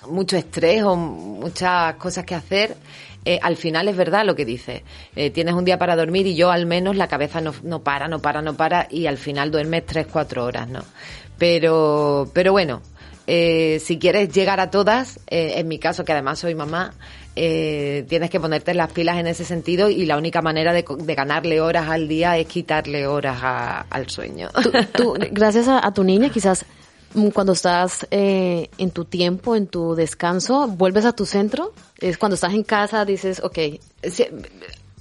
mucho 0.07 0.37
estrés 0.37 0.83
o 0.83 0.95
muchas 0.95 1.95
cosas 1.95 2.25
que 2.25 2.35
hacer, 2.35 2.75
eh, 3.25 3.39
al 3.41 3.57
final 3.57 3.87
es 3.87 3.95
verdad 3.95 4.25
lo 4.25 4.35
que 4.35 4.45
dice. 4.45 4.83
Eh, 5.15 5.29
tienes 5.29 5.53
un 5.53 5.65
día 5.65 5.77
para 5.77 5.95
dormir 5.95 6.27
y 6.27 6.35
yo 6.35 6.51
al 6.51 6.65
menos 6.65 6.95
la 6.95 7.07
cabeza 7.07 7.41
no, 7.41 7.53
no 7.63 7.83
para, 7.83 8.07
no 8.07 8.19
para, 8.19 8.41
no 8.41 8.55
para 8.55 8.87
y 8.89 9.07
al 9.07 9.17
final 9.17 9.51
duermes 9.51 9.85
tres, 9.85 10.07
cuatro 10.11 10.45
horas, 10.45 10.67
¿no? 10.67 10.83
Pero, 11.37 12.29
pero 12.33 12.51
bueno, 12.51 12.81
eh, 13.27 13.79
si 13.79 13.97
quieres 13.97 14.29
llegar 14.29 14.59
a 14.59 14.69
todas, 14.69 15.19
en 15.27 15.67
mi 15.67 15.79
caso 15.79 16.03
que 16.03 16.11
además 16.11 16.39
soy 16.39 16.55
mamá, 16.55 16.93
eh, 17.41 18.05
tienes 18.09 18.29
que 18.29 18.37
ponerte 18.37 18.73
las 18.73 18.91
pilas 18.91 19.17
en 19.17 19.25
ese 19.27 19.45
sentido 19.45 19.89
y 19.89 20.05
la 20.05 20.17
única 20.17 20.41
manera 20.41 20.73
de, 20.73 20.83
de 20.83 21.15
ganarle 21.15 21.61
horas 21.61 21.87
al 21.87 22.07
día 22.09 22.37
es 22.37 22.47
quitarle 22.47 23.07
horas 23.07 23.37
a, 23.41 23.85
al 23.89 24.09
sueño. 24.09 24.49
Tú, 24.61 24.71
tú, 24.93 25.13
gracias 25.31 25.69
a, 25.69 25.85
a, 25.85 25.93
tu 25.93 26.03
niña 26.03 26.29
quizás 26.29 26.65
cuando 27.33 27.53
estás 27.53 28.07
eh, 28.11 28.69
en 28.77 28.91
tu 28.91 29.05
tiempo, 29.05 29.55
en 29.55 29.67
tu 29.67 29.95
descanso, 29.95 30.67
vuelves 30.67 31.05
a 31.05 31.13
tu 31.13 31.25
centro. 31.25 31.73
Es 31.97 32.17
cuando 32.17 32.35
estás 32.35 32.53
en 32.53 32.63
casa, 32.63 33.05
dices, 33.05 33.41
ok. 33.43 33.57
Sí, 34.03 34.25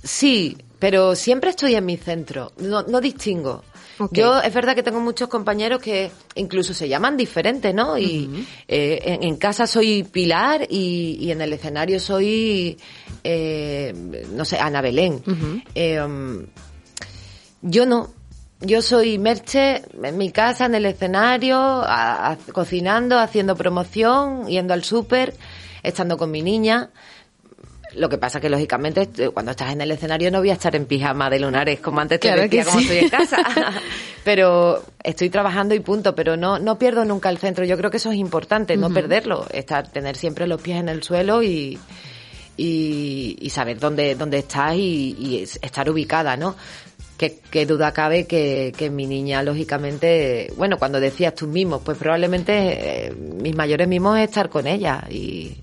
sí 0.02 0.56
pero 0.78 1.16
siempre 1.16 1.50
estoy 1.50 1.74
en 1.74 1.84
mi 1.84 1.96
centro. 1.96 2.52
No, 2.58 2.82
no 2.82 3.00
distingo. 3.00 3.64
Okay. 3.98 4.22
Yo 4.22 4.40
es 4.40 4.54
verdad 4.54 4.76
que 4.76 4.84
tengo 4.84 5.00
muchos 5.00 5.28
compañeros 5.28 5.80
que 5.80 6.10
incluso 6.36 6.72
se 6.72 6.88
llaman 6.88 7.16
diferentes, 7.16 7.74
¿no? 7.74 7.98
Y 7.98 8.28
uh 8.28 8.36
-huh. 8.36 8.46
eh, 8.68 9.00
en, 9.04 9.24
en, 9.24 9.36
casa 9.36 9.66
soy 9.66 10.04
Pilar 10.04 10.66
y, 10.70 11.18
y 11.20 11.32
en 11.32 11.40
el 11.40 11.52
escenario 11.52 11.98
soy, 11.98 12.78
eh, 13.24 13.92
no 14.32 14.44
sé, 14.44 14.58
Ana 14.58 14.80
Belén. 14.82 15.14
Uh 15.26 15.30
-huh. 15.30 15.62
eh, 15.74 16.46
yo 17.62 17.86
no, 17.86 18.10
yo 18.60 18.82
soy 18.82 19.18
Merche 19.18 19.82
en 20.02 20.18
mi 20.18 20.32
casa, 20.32 20.66
en 20.66 20.74
el 20.74 20.86
escenario, 20.86 21.56
a, 21.58 22.32
a, 22.32 22.36
cocinando, 22.52 23.18
haciendo 23.18 23.54
promoción, 23.54 24.46
yendo 24.46 24.74
al 24.74 24.82
súper, 24.82 25.34
estando 25.82 26.16
con 26.16 26.30
mi 26.30 26.42
niña. 26.42 26.90
Lo 27.94 28.08
que 28.08 28.18
pasa 28.18 28.40
que, 28.40 28.50
lógicamente, 28.50 29.30
cuando 29.30 29.52
estás 29.52 29.72
en 29.72 29.80
el 29.80 29.90
escenario 29.90 30.30
no 30.30 30.40
voy 30.40 30.50
a 30.50 30.54
estar 30.54 30.74
en 30.76 30.86
pijama 30.86 31.30
de 31.30 31.40
lunares, 31.40 31.80
como 31.80 32.00
antes 32.00 32.20
te 32.20 32.28
claro 32.28 32.42
decía, 32.42 32.64
como 32.64 32.80
sí. 32.80 32.84
estoy 32.84 32.98
en 32.98 33.08
casa. 33.08 33.36
pero 34.24 34.82
estoy 35.02 35.30
trabajando 35.30 35.74
y 35.74 35.80
punto, 35.80 36.14
pero 36.14 36.36
no, 36.36 36.58
no 36.58 36.78
pierdo 36.78 37.04
nunca 37.04 37.30
el 37.30 37.38
centro. 37.38 37.64
Yo 37.64 37.78
creo 37.78 37.90
que 37.90 37.96
eso 37.96 38.10
es 38.10 38.18
importante, 38.18 38.74
uh 38.74 38.76
-huh. 38.76 38.80
no 38.80 38.90
perderlo. 38.90 39.46
Estar, 39.50 39.88
tener 39.88 40.16
siempre 40.16 40.46
los 40.46 40.60
pies 40.60 40.78
en 40.80 40.90
el 40.90 41.02
suelo 41.02 41.42
y, 41.42 41.78
y, 42.56 43.36
y 43.40 43.50
saber 43.50 43.78
dónde, 43.78 44.16
dónde 44.16 44.38
estás 44.40 44.74
y, 44.74 45.16
y 45.18 45.42
estar 45.62 45.88
ubicada, 45.88 46.36
¿no? 46.36 46.56
Qué 47.18 47.66
duda 47.66 47.92
cabe 47.92 48.26
que, 48.26 48.72
que, 48.76 48.90
mi 48.90 49.06
niña, 49.06 49.42
lógicamente, 49.42 50.52
bueno, 50.56 50.78
cuando 50.78 51.00
decías 51.00 51.34
tus 51.34 51.48
mismos, 51.48 51.82
pues 51.84 51.98
probablemente 51.98 53.06
eh, 53.06 53.12
mis 53.12 53.56
mayores 53.56 53.88
mimos 53.88 54.18
es 54.18 54.28
estar 54.28 54.48
con 54.48 54.66
ella 54.66 55.04
y, 55.10 55.58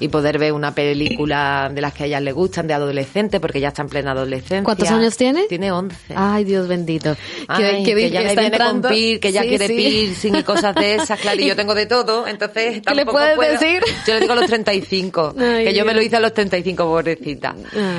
y 0.00 0.08
poder 0.08 0.38
ver 0.38 0.52
una 0.52 0.74
película 0.74 1.70
de 1.72 1.80
las 1.80 1.92
que 1.92 2.04
a 2.04 2.06
ellas 2.06 2.22
le 2.22 2.32
gustan, 2.32 2.66
de 2.66 2.74
adolescente, 2.74 3.40
porque 3.40 3.60
ya 3.60 3.68
está 3.68 3.82
en 3.82 3.88
plena 3.88 4.12
adolescencia. 4.12 4.64
¿Cuántos 4.64 4.90
años 4.90 5.16
tiene? 5.16 5.44
Tiene 5.48 5.72
11. 5.72 6.14
Ay, 6.14 6.44
Dios 6.44 6.68
bendito. 6.68 7.16
Ay, 7.48 7.84
que, 7.84 7.94
que, 7.94 8.10
ya 8.10 8.22
me 8.22 8.26
viene 8.28 8.46
entrando? 8.46 8.88
con 8.88 8.96
pir, 8.96 9.20
que 9.20 9.32
ya 9.32 9.42
sí, 9.42 9.48
quiere 9.48 9.66
sí. 9.68 9.74
piercing 9.74 10.34
y 10.36 10.42
cosas 10.42 10.74
de 10.74 10.96
esas, 10.96 11.20
claro, 11.20 11.40
y 11.40 11.46
yo 11.46 11.56
tengo 11.56 11.74
de 11.74 11.86
todo, 11.86 12.26
entonces 12.26 12.82
¿Qué 12.86 12.94
le 12.94 13.04
puedes 13.04 13.36
puedo. 13.36 13.52
decir? 13.52 13.82
Yo 14.06 14.14
le 14.14 14.20
digo 14.20 14.32
a 14.32 14.36
los 14.36 14.46
35, 14.46 15.34
Ay, 15.38 15.64
que 15.64 15.64
yo 15.66 15.72
Dios. 15.72 15.86
me 15.86 15.94
lo 15.94 16.02
hice 16.02 16.16
a 16.16 16.20
los 16.20 16.34
35, 16.34 16.84
pobrecita. 16.84 17.54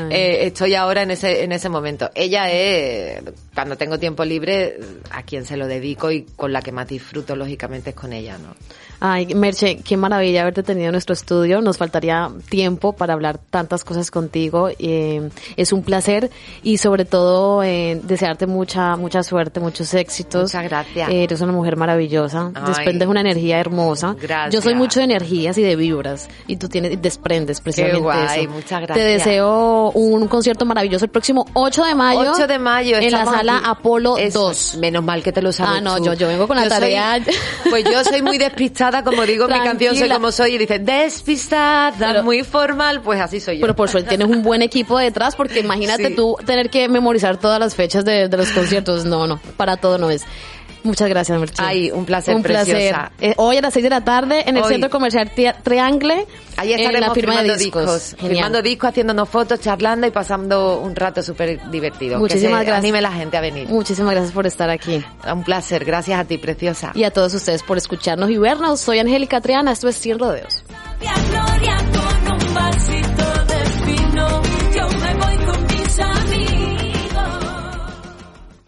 Eh, 0.10 0.40
estoy 0.44 0.76
ahora 0.76 1.04
en 1.04 1.12
ese, 1.12 1.44
en 1.44 1.52
ese 1.52 1.70
momento. 1.70 2.10
Ella 2.14 2.52
es, 2.52 3.22
cuando 3.54 3.76
tengo 3.78 3.98
tiempo 3.98 4.24
libre, 4.26 4.80
a 5.12 5.24
quien 5.24 5.46
se 5.46 5.58
lo 5.58 5.68
dedico 5.68 6.12
y 6.12 6.24
con 6.36 6.54
la 6.54 6.62
que 6.62 6.72
más 6.72 6.88
disfruto, 6.88 7.36
lógicamente, 7.36 7.92
es 7.92 7.96
con 7.96 8.14
ella, 8.14 8.38
¿no? 8.38 8.56
Ay, 9.00 9.28
Merche, 9.36 9.78
qué 9.84 9.98
maravilla 9.98 10.42
haberte 10.42 10.64
tenido 10.64 10.88
en 10.88 10.92
nuestro 10.94 11.14
estudio. 11.14 11.62
Nos 11.62 11.78
faltaría 11.78 12.30
tiempo 12.50 12.94
para 12.94 13.14
hablar 13.14 13.38
tantas 13.50 13.84
cosas 13.84 14.10
contigo. 14.12 14.70
Eh, 14.80 15.30
es 15.56 15.72
un 15.74 15.84
placer 15.84 16.30
y 16.64 16.78
sobre 16.78 17.06
todo 17.06 17.64
eh, 17.64 18.00
desearte 18.04 18.48
mucha 18.48 18.96
mucha 18.96 19.24
suerte, 19.24 19.60
muchos 19.60 19.94
éxitos. 19.94 20.44
Muchas 20.44 20.64
gracias. 20.64 21.10
Eh, 21.10 21.24
eres 21.24 21.42
una 21.42 21.52
mujer 21.54 21.76
maravillosa. 21.78 22.52
Ay, 22.56 22.64
desprendes 22.68 23.08
una 23.08 23.22
energía 23.22 23.60
hermosa. 23.60 24.16
Gracias. 24.20 24.54
Yo 24.54 24.62
soy 24.62 24.74
mucho 24.76 25.00
de 25.00 25.06
energías 25.06 25.58
y 25.58 25.62
de 25.62 25.76
vibras 25.76 26.28
y 26.48 26.58
tú 26.58 26.68
tienes 26.68 27.00
desprendes 27.02 27.62
precisamente 27.62 27.98
qué 28.00 28.04
guay, 28.04 28.42
eso. 28.44 28.52
Muchas 28.52 28.82
gracias. 28.82 28.98
Te 28.98 29.04
deseo 29.04 29.92
un 29.92 30.28
concierto 30.28 30.66
maravilloso 30.66 31.06
el 31.06 31.12
próximo 31.12 31.46
8 31.54 31.84
de 31.86 31.96
mayo. 31.96 32.32
8 32.34 32.48
de 32.48 32.60
mayo. 32.60 32.98
En 32.98 33.12
la 33.12 33.26
sala 33.26 33.58
aquí. 33.58 33.66
Apolo 33.68 34.18
Eso, 34.18 34.40
2. 34.48 34.78
Menos 34.78 35.04
mal 35.04 35.22
que 35.22 35.32
te 35.32 35.42
lo 35.42 35.52
sabes 35.52 35.78
Ah, 35.78 35.82
no, 35.82 35.98
tú. 35.98 36.06
yo, 36.06 36.14
yo 36.14 36.28
vengo 36.28 36.48
con 36.48 36.56
la 36.58 36.64
yo 36.64 36.70
tarea. 36.70 37.24
Soy, 37.24 37.34
pues 37.70 37.84
yo 37.86 38.04
soy 38.04 38.22
muy 38.22 38.38
despistada, 38.38 38.87
como 39.04 39.26
digo 39.26 39.48
mi 39.48 39.60
canción 39.60 39.96
Soy 39.96 40.10
como 40.10 40.32
soy 40.32 40.56
y 40.56 40.58
dice 40.58 40.80
despistada, 40.80 41.94
pero, 41.98 42.24
muy 42.24 42.44
formal, 42.44 43.02
pues 43.02 43.20
así 43.20 43.40
soy 43.40 43.58
yo. 43.58 43.62
Pero 43.62 43.76
por 43.76 43.90
suerte 43.90 44.10
tienes 44.10 44.28
un 44.28 44.44
buen 44.44 44.62
equipo 44.62 44.98
detrás 44.98 45.36
porque 45.36 45.60
imagínate 45.60 46.08
sí. 46.08 46.16
tú 46.16 46.36
tener 46.46 46.70
que 46.70 46.88
memorizar 46.90 47.38
todas 47.38 47.60
las 47.60 47.76
fechas 47.76 48.06
de, 48.06 48.28
de 48.28 48.38
los 48.38 48.52
conciertos. 48.52 49.06
No, 49.06 49.28
no, 49.28 49.40
para 49.58 49.78
todo 49.78 49.98
no 49.98 50.10
es. 50.10 50.24
Muchas 50.88 51.10
gracias, 51.10 51.40
Merche. 51.40 51.62
Ay, 51.64 51.92
un 51.92 52.06
placer, 52.06 52.36
un 52.36 52.44
placer. 52.44 52.96
Eh, 53.20 53.34
hoy 53.38 53.58
a 53.58 53.62
las 53.62 53.74
6 53.74 53.84
de 53.84 53.90
la 53.90 54.04
tarde 54.04 54.44
en 54.48 54.58
el 54.58 54.64
hoy. 54.64 54.72
Centro 54.72 54.90
Comercial 54.90 55.32
Triangle. 55.64 56.26
Ahí 56.56 56.74
estaremos 56.74 56.96
en 56.96 57.02
la 57.02 57.14
firma 57.14 57.34
firmando 57.34 57.54
de 57.54 57.60
discos. 57.60 57.84
discos 57.84 58.16
firmando 58.20 58.62
discos, 58.62 58.90
haciéndonos 58.90 59.30
fotos, 59.30 59.60
charlando 59.60 60.08
y 60.08 60.12
pasando 60.12 60.80
un 60.80 60.96
rato 60.96 61.22
súper 61.22 61.70
divertido. 61.70 62.20
Muchísimas 62.20 62.62
que 62.62 62.68
gracias. 62.68 62.80
Anime 62.80 63.02
la 63.02 63.12
gente 63.12 63.38
a 63.38 63.42
venir. 63.42 63.68
Muchísimas 63.68 64.14
gracias 64.14 64.34
por 64.34 64.48
estar 64.48 64.70
aquí. 64.70 65.04
Un 65.32 65.44
placer. 65.44 65.86
Gracias 65.86 66.20
a 66.20 66.26
ti, 66.26 66.38
preciosa. 66.38 66.92
Y 66.96 67.04
a 67.04 67.12
todos 67.12 67.34
ustedes 67.34 67.64
por 67.64 67.78
escucharnos 67.78 68.30
y 68.30 68.38
vernos. 68.38 68.80
Soy 68.80 69.00
Angélica 69.00 69.42
Triana. 69.42 69.74
Esto 69.74 69.90
es 69.90 69.98
Sin 69.98 70.18
Rodeos. 70.18 70.64
Gloria 71.00 71.78
con 72.26 72.34
un 72.34 73.17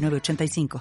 906985. 0.00 0.78